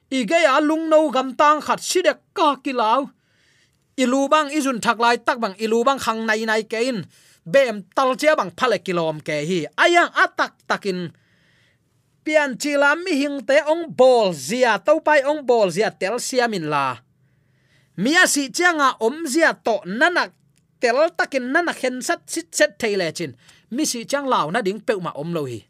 I 0.09 0.23
ge 0.23 0.39
ya 0.47 0.59
lung 0.59 0.89
no 0.89 1.09
gam 1.11 1.35
tang 1.35 1.59
khat 1.61 1.79
si 1.79 2.01
de 2.01 2.13
ka 2.33 2.55
kilau 2.63 3.09
ilu 3.97 4.29
bang 4.29 4.47
izun 4.53 4.77
thak 4.77 5.01
lai 5.01 5.17
tak 5.17 5.41
bang 5.41 5.57
ilu 5.57 5.81
bang 5.81 5.99
khang 5.99 6.21
nai 6.29 6.45
nai 6.45 6.63
ke 6.63 6.79
in 6.89 7.01
bem 7.43 7.81
tal 7.95 8.13
che 8.15 8.29
bang 8.37 8.51
phale 8.57 8.77
kilom 8.85 9.17
ke 9.19 9.41
hi. 9.49 9.59
Ayang 9.75 10.11
atak 10.13 10.53
takin, 10.69 11.09
pian 12.23 12.59
chilam 12.61 13.01
mi 13.03 13.13
hing 13.17 13.41
te 13.47 13.57
ong 13.65 13.89
bol 13.99 14.35
zia 14.35 14.77
to 14.77 14.99
pai 15.01 15.23
ong 15.25 15.41
bol 15.49 15.67
zia 15.73 15.89
tel 15.89 16.19
siamin 16.19 16.69
la. 16.69 16.99
Mia 17.97 18.27
si 18.29 18.53
changa 18.53 18.93
om 19.01 19.25
zia 19.25 19.57
to 19.57 19.81
nanak 19.87 20.31
tel 20.79 21.09
takin 21.17 21.49
nana 21.49 21.73
khen 21.73 22.03
sat 22.05 22.21
sit 22.29 22.53
set 22.53 22.77
theile 22.77 23.09
chin. 23.17 23.33
Mi 23.71 23.83
si 23.83 24.05
chang 24.05 24.27
law 24.29 24.47
na 24.51 24.61
ding 24.61 24.79
peuma 24.79 25.11
om 25.15 25.33
lo 25.33 25.43
hi. 25.49 25.65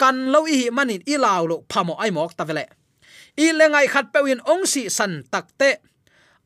Kan 0.00 0.32
lo 0.32 0.44
hi 0.44 0.70
manin 0.70 1.02
i 1.06 1.14
law 1.16 1.46
lo 1.46 1.56
phamo 1.70 1.94
ai 2.02 2.10
mok 2.10 2.34
ta 2.34 2.44
vele 2.44 2.66
i 3.38 3.54
lengai 3.54 3.86
khat 3.86 4.10
pewin 4.10 4.42
ong 4.42 4.66
si 4.66 4.90
san 4.90 5.22
takte 5.30 5.78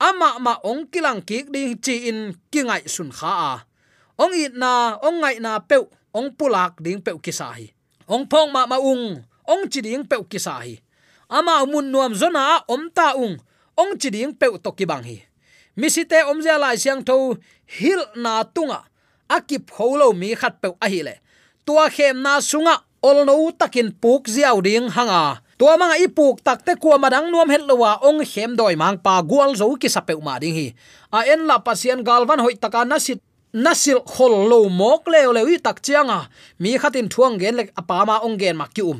ama 0.03 0.43
ma 0.43 0.55
ong 0.67 0.91
kilang 0.91 1.23
ki 1.23 1.47
ding 1.55 1.79
chi 1.79 2.11
in 2.11 2.35
ki 2.51 2.67
ngai 2.67 2.83
sun 2.91 3.11
kha 3.15 3.33
a. 3.51 3.55
Ong 4.19 4.35
it 4.35 4.55
na, 4.59 4.99
ong 4.99 5.23
ngai 5.23 5.39
na 5.39 5.63
pe 5.63 5.79
ong 6.19 6.35
pulak 6.35 6.83
ding 6.83 6.99
pe 6.99 7.15
ki 7.23 7.33
hi. 7.39 7.71
Ong 8.11 8.27
phong 8.27 8.51
ma 8.51 8.67
ma 8.67 8.83
ung, 8.83 9.23
ong 9.47 9.65
chi 9.71 9.81
ding 9.87 10.03
pe 10.11 10.17
ki 10.27 10.39
hi. 10.43 10.83
Ama 11.31 11.65
mun 11.71 11.87
nuam 11.93 12.13
zona 12.19 12.67
om 12.67 12.91
ta 12.91 13.15
ung, 13.15 13.39
ong 13.79 13.93
chi 14.01 14.11
ding 14.11 14.35
pe 14.35 14.51
to 14.59 14.71
ki 14.75 14.85
bang 14.91 15.07
hi. 15.07 15.19
Misite 15.79 16.19
omzia 16.29 16.59
lai 16.59 16.77
siang 16.77 17.01
tho, 17.07 17.39
hil 17.65 18.03
na 18.19 18.43
tunga 18.45 18.93
akip 19.33 19.71
kholo 19.73 20.13
mi 20.13 20.35
khat 20.35 20.61
pe 20.61 20.69
a 20.85 20.87
hi 20.93 21.01
le. 21.07 21.15
Tua 21.65 21.89
khem 21.95 22.23
na 22.23 22.41
sunga, 22.41 22.75
ol 23.03 23.25
no 23.25 23.35
takin 23.61 23.89
puk 24.03 24.29
ziaw 24.35 24.61
ding 24.67 24.89
hanga 24.97 25.41
tua 25.63 25.79
manga 25.79 25.95
ipuk 25.95 26.43
takte 26.43 26.75
kwa 26.75 26.99
madang 26.99 27.31
nuam 27.31 27.47
het 27.47 27.63
lowa 27.63 28.03
ong 28.03 28.27
hem 28.27 28.59
doi 28.59 28.75
mang 28.75 28.99
pa 28.99 29.23
gwal 29.23 29.55
zo 29.55 29.71
ki 29.79 29.87
sapeu 29.87 30.19
ma 30.19 30.35
ding 30.43 30.59
hi. 30.59 30.75
A 31.15 31.23
en 31.23 31.47
la 31.47 31.63
pasien 31.63 32.03
galvan 32.03 32.43
hoi 32.43 32.59
taka 32.59 32.83
nasit, 32.83 33.23
nasil 33.55 34.03
khol 34.03 34.51
lo 34.51 34.67
mok 34.67 35.07
le 35.07 35.23
le 35.31 35.47
wi 35.47 35.63
tak 35.63 35.79
chianga 35.79 36.27
mi 36.59 36.75
khatin 36.75 37.07
thuang 37.07 37.39
gen 37.39 37.55
le 37.55 37.71
apa 37.79 38.03
ma 38.03 38.19
ong 38.27 38.35
gen 38.43 38.59
ma 38.59 38.67
ki 38.67 38.83
um. 38.83 38.99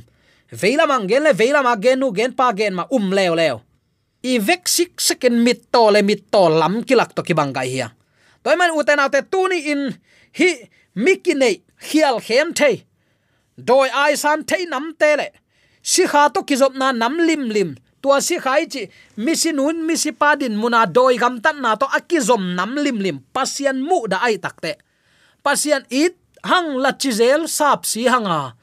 Veila 0.55 0.87
mang 0.87 1.11
gen 1.11 1.27
le, 1.27 1.35
veila 1.35 1.67
ma 1.67 1.75
gen 1.75 1.99
nu 1.99 2.15
gen 2.15 2.31
pa 2.31 2.55
gen 2.55 2.79
ma 2.79 2.87
um 2.95 3.11
leo 3.11 3.35
leo. 3.35 3.59
I 4.23 4.39
vek 4.39 4.69
sik 4.69 5.01
second 5.01 5.43
mit 5.43 5.67
to 5.75 5.91
le, 5.91 6.03
mit 6.07 6.31
to 6.31 6.47
lam 6.47 6.87
kilak 6.87 7.11
to 7.19 7.27
ki 7.27 7.35
bangai 7.35 7.67
hi 7.75 7.91
toy 8.45 8.55
man 8.55 8.71
uten 8.79 9.03
autte 9.03 9.27
tuni 9.27 9.59
in, 9.67 9.99
hi 10.39 10.71
mikine 10.95 11.59
khial 11.91 12.23
khem 12.23 12.55
thei. 12.55 12.87
Doi 13.59 13.91
ai 13.91 14.15
san 14.15 14.47
thei 14.47 14.63
nam 14.71 14.95
te 14.95 15.17
le 15.19 15.42
si 15.83 16.07
kha 16.07 16.31
to 16.35 16.41
kizop 16.49 16.75
na 16.79 16.93
nam 16.93 17.19
lim 17.19 17.51
lim. 17.51 17.71
Tua 18.03 18.19
si 18.19 18.39
khai 18.43 18.67
chi 18.67 18.91
mi 19.17 19.35
si 19.39 19.55
nun 19.55 19.87
mi 19.87 19.95
si 19.95 20.11
pa 20.11 20.35
din 20.35 20.59
muna 20.59 20.87
doi 20.91 21.15
gam 21.23 21.39
tan 21.39 21.63
na 21.63 21.79
to 21.79 21.87
akizom 21.87 22.55
nam 22.59 22.75
lim 22.75 22.99
lim. 22.99 23.23
Pasian 23.35 23.79
mu 23.79 24.07
da 24.11 24.19
ai 24.27 24.39
takte 24.43 24.75
pasian 25.43 25.83
it 25.91 26.15
hang 26.47 26.79
la 26.79 26.91
chizel 26.95 27.51
sap 27.51 27.87
si 27.87 28.07
hanga. 28.07 28.55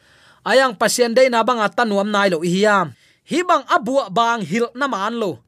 Ayang 0.47 0.75
pasian 0.79 1.15
dei 1.15 1.27
na 1.32 1.43
banga 1.43 1.67
tanuam 1.67 2.08
nai 2.12 2.32
lo 2.32 2.39
hiam 2.43 2.95
hi 3.27 3.39
bang 3.43 3.63
abu 3.67 3.99
bang 4.12 4.41
hil 4.43 4.67
na 4.75 4.88
man 4.88 5.15
lo. 5.19 5.39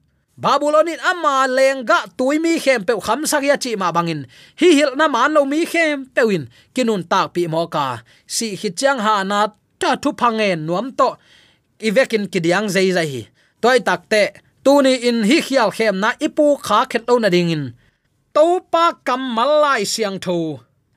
Babulonin 0.42 0.98
ama 1.04 1.46
lenga 1.48 2.08
tuimi 2.18 2.58
khem 2.64 2.88
pe 2.88 2.96
kham 2.96 3.28
sakya 3.28 3.60
chi 3.60 3.76
ma 3.76 3.92
bangin. 3.92 4.24
Hi 4.60 4.70
hil 4.78 4.96
na 4.96 5.12
man 5.12 5.36
lo 5.36 5.44
mi 5.44 5.68
khem 5.68 6.08
pewin 6.16 6.48
kinun 6.76 7.04
tak 7.12 7.36
pi 7.36 7.48
mo 7.52 7.68
ka. 7.68 8.04
Si 8.28 8.56
hi 8.56 8.70
chang 8.72 9.00
ha 9.04 9.24
na 9.24 9.52
ta 9.82 10.00
thu 10.00 10.16
phangen 10.20 10.64
nuam 10.68 10.96
to 10.96 11.20
ivekin 11.88 12.26
kidiang 12.32 12.68
zai 12.70 12.92
zai 12.92 13.08
hi. 13.14 13.22
Toy 13.62 13.80
takte 13.88 14.22
tuni 14.66 14.94
in 15.10 15.24
hi 15.30 15.38
khial 15.46 15.70
khem 15.78 15.96
na 16.04 16.10
ipu 16.26 16.46
kha 16.66 16.80
khet 16.92 17.04
lo 17.10 17.20
na 17.20 17.30
ding 17.30 17.52
in. 17.56 17.64
To 18.36 18.46
pa 18.72 18.86
kam 19.08 19.22
malai 19.36 19.84
siang 19.94 20.20
tho. 20.26 20.38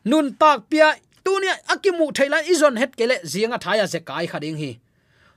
Nun 0.05 0.27
tak 0.40 0.59
pia 0.70 0.88
tuni 1.25 1.49
akimu 1.73 2.07
thaila 2.16 2.38
izon 2.53 2.77
het 2.81 2.92
kele 2.99 3.16
zinga 3.33 3.59
thaya 3.64 3.87
se 3.92 4.01
kai 4.09 4.27
khading 4.31 4.59
hi. 4.62 4.70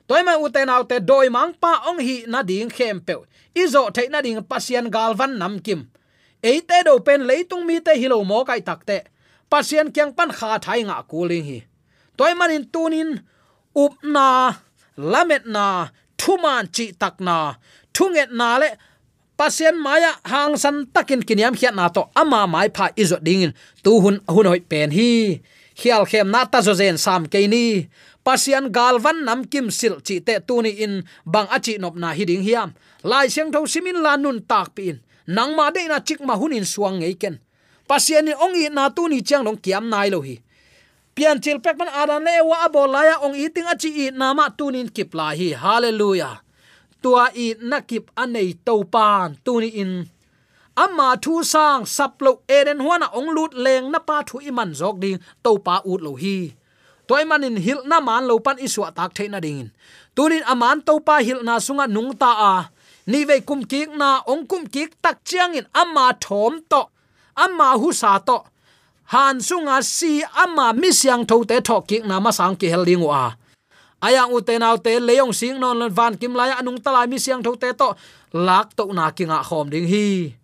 Toy 0.07 0.21
ma 0.27 0.33
uten 0.45 0.69
autte 0.75 0.97
doi 1.09 1.27
mang 1.29 1.53
pa 1.61 1.71
ong 1.89 1.99
hi 2.07 2.15
na 2.27 2.39
ding 2.49 2.69
khem 2.77 2.99
pe. 3.07 3.15
Izo 3.63 3.81
thai 3.95 4.07
na 4.13 4.21
ding 4.21 4.39
pasian 4.51 4.87
galvan 4.95 5.37
nam 5.41 5.59
kim. 5.65 5.81
Eite 6.43 6.77
do 6.85 6.99
pen 6.99 7.21
leitung 7.29 7.65
mi 7.67 7.79
te 7.85 7.93
hilo 8.01 8.23
mo 8.23 8.43
kai 8.49 8.61
takte 8.61 8.97
pasian 9.51 9.87
kyang 9.95 10.11
pan 10.17 10.31
kha 10.37 10.59
thai 10.65 10.79
nga 10.87 10.97
kuling 11.09 11.45
hi. 11.49 11.59
Toy 12.17 12.33
manin 12.39 12.65
tunin 12.73 13.09
up 13.75 13.93
na 14.03 14.25
lamet 14.97 15.45
na 15.45 15.89
thuman 16.17 16.67
chi 16.75 16.91
tak 16.91 17.21
na. 17.21 17.55
Thunget 17.93 18.29
na 18.31 18.57
le 18.57 18.69
pasien 19.37 19.77
maya 19.77 20.11
hang 20.25 20.57
san 20.57 20.85
takin 20.93 21.21
kiniam 21.21 21.53
khiat 21.55 21.75
na 21.75 21.87
to. 21.89 22.09
Ama 22.15 22.47
mai 22.47 22.69
pha 22.69 22.89
izo 22.97 23.17
ding, 23.21 23.53
tu 23.83 24.01
hun 24.03 24.19
hun 24.27 24.47
hoi 24.51 24.59
pen 24.59 24.91
hi. 24.91 25.41
Khial 25.77 26.03
khem 26.09 26.27
na 26.33 26.45
ta 26.45 26.59
zo 26.61 26.73
zen 26.73 26.97
sam 26.97 27.25
ke 27.29 27.47
ni. 27.47 27.87
Pasian 28.25 28.73
galvan 28.75 29.23
nam 29.23 29.45
kim 29.45 29.71
sil 29.71 29.95
chi 30.05 30.19
te 30.19 30.35
tu 30.47 30.61
ni 30.61 30.71
in 30.83 30.93
bang 31.25 31.47
achi 31.47 31.77
nop 31.77 31.95
na 31.95 32.11
hiding 32.17 32.43
hiam. 32.43 32.73
Lai 33.03 33.27
siang 33.33 33.51
tho 33.53 33.63
simin 33.65 34.01
la 34.03 34.17
nun 34.17 34.41
tak 34.43 34.75
pin 34.75 34.99
nang 35.27 35.55
ma 35.55 35.71
de 35.71 35.87
na 35.87 35.99
chik 35.99 36.19
ma 36.27 36.35
hunin 36.35 36.65
suang 36.65 36.99
ngei 36.99 37.15
ken. 37.21 37.39
Pasian 37.87 38.25
ni 38.25 38.33
ong 38.33 38.55
i 38.57 38.67
na 38.67 38.89
tu 38.89 39.07
ni 39.07 39.21
chang 39.21 39.43
long 39.47 39.55
kiam 39.63 39.87
nai 39.87 40.09
lo 40.09 40.19
hi 40.27 40.35
pian 41.17 41.41
chil 41.41 41.57
pek 41.57 41.73
man 41.81 41.89
adan 42.01 42.21
le 42.27 42.35
wa 42.45 42.57
abolaya 42.69 43.15
ong 43.25 43.33
eating 43.33 43.65
achi 43.73 43.89
i 44.03 44.05
nama 44.13 44.45
tunin 44.57 44.85
kip 44.95 45.09
la 45.17 45.33
hi. 45.33 45.49
Hallelujah. 45.63 46.45
Tua 47.01 47.33
i 47.33 47.57
nakip 47.57 48.13
anei 48.21 48.53
to 48.65 48.85
pan 48.93 49.41
tuni 49.45 49.69
in. 49.81 49.91
Amma 50.83 51.17
thu 51.23 51.41
sang 51.41 51.89
saplo 51.95 52.31
eden 52.57 52.79
huana 52.85 53.09
ong 53.17 53.29
lut 53.35 53.53
leng 53.65 53.89
na 53.89 53.99
pa 54.07 54.21
thu 54.27 54.37
iman 54.49 54.69
jok 54.79 54.95
ding 55.01 55.17
to 55.43 55.51
pa 55.65 55.75
ut 55.91 56.05
lo 56.05 56.13
hi. 56.21 56.37
Toy 57.09 57.23
manin 57.29 57.57
hil 57.65 57.81
na 57.89 57.97
man 58.07 58.29
lo 58.29 58.37
pan 58.45 58.61
iswa 58.65 58.93
tak 58.97 59.17
theina 59.17 59.39
ding 59.45 59.73
tunin 60.15 60.45
aman 60.53 60.77
to 60.87 60.93
pa 61.07 61.15
hil 61.25 61.41
na 61.47 61.57
sunga 61.65 61.85
nung 61.95 62.13
ta 62.21 62.31
a. 62.53 62.55
Ni 63.09 63.25
ve 63.29 63.41
kum 63.47 63.65
kik 63.71 63.89
na 63.97 64.21
ong 64.31 64.45
kum 64.49 64.63
kik 64.73 65.01
tak 65.01 65.17
chiang 65.27 65.57
in. 65.57 65.65
Amma 65.81 66.05
thom 66.23 66.61
to. 66.71 66.81
Amma 67.43 67.73
hu 67.81 67.89
sa 68.01 68.21
to 68.29 68.37
han 69.13 69.39
sunga 69.39 69.79
si 69.83 70.23
ama 70.35 70.73
mi 70.73 70.91
siang 70.91 71.23
tho 71.29 71.43
te 71.47 71.57
tho 71.67 71.79
ki 71.89 72.03
na 72.03 72.19
ma 72.19 72.31
sang 72.31 72.55
ki 72.59 72.67
hel 72.67 72.83
ding 72.83 72.99
wa. 72.99 73.31
Aya 74.03 74.27
u 74.27 74.41
te 74.47 74.59
naw 74.59 74.75
te 74.85 74.99
leong 74.99 75.33
sing 75.39 75.55
non 75.59 75.79
van 75.89 76.13
kim 76.19 76.33
lai 76.35 76.51
anung 76.51 76.79
talai 76.83 77.07
mi 77.07 77.17
siang 77.17 77.41
tho 77.45 77.55
te 77.55 77.71
to 77.71 77.95
lak 78.33 78.75
to 78.75 78.83
na 78.97 79.11
kinga 79.17 79.39
khom 79.47 79.71
ding 79.71 79.87
hi. 79.87 80.35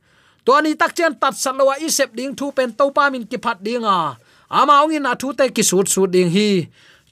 To 0.46 0.56
ani 0.56 0.76
tak 0.76 0.96
chen 0.96 1.14
tat 1.22 1.36
salwa 1.44 1.76
i 1.86 1.88
sep 1.98 2.16
ding 2.16 2.32
thu 2.36 2.52
pen 2.56 2.72
to 2.80 2.86
pa 2.96 3.10
min 3.12 3.28
ki 3.28 3.38
phat 3.44 3.60
ding 3.68 3.84
a. 3.84 4.16
Ama 4.50 4.76
ong 4.84 4.96
in 4.96 5.06
a 5.12 5.14
thu 5.16 5.34
te 5.40 5.50
ki 5.56 5.64
sut 5.70 5.88
sut 5.94 6.12
ding 6.16 6.32
hi. 6.36 6.68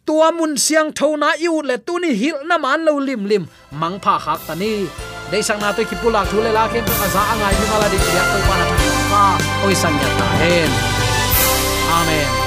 Tua 0.07 0.31
mun 0.31 0.55
siang 0.57 0.89
tho 0.97 1.15
na 1.15 1.35
yu 1.35 1.61
le 1.69 1.75
tu 1.77 1.99
ni 1.99 2.15
hil 2.21 2.37
na 2.47 2.55
man 2.57 2.79
lo 2.85 2.95
lim 3.07 3.27
lim 3.31 3.43
mang 3.71 3.99
pha 4.03 4.15
khak 4.23 4.39
ta 4.47 4.53
ni. 4.55 4.87
Dei 5.31 5.43
sang 5.47 5.59
na 5.63 5.75
to 5.75 5.83
ki 5.89 5.95
pulak 6.01 6.25
thu 6.31 6.39
le 6.45 6.51
la 6.57 6.63
khen 6.71 6.83
ka 6.87 7.07
za 7.15 7.21
angai 7.31 7.53
ni 7.59 7.65
mala 7.71 7.87
di 7.91 7.99
ya 8.15 8.23
to 8.31 8.39
pa 8.47 8.55
na 8.59 8.65
pa. 9.11 9.23
Oi 9.67 9.75
sang 9.83 9.95
ya 10.01 10.09
ta 10.19 10.27
hen. 10.41 10.90
Amen 12.01 12.40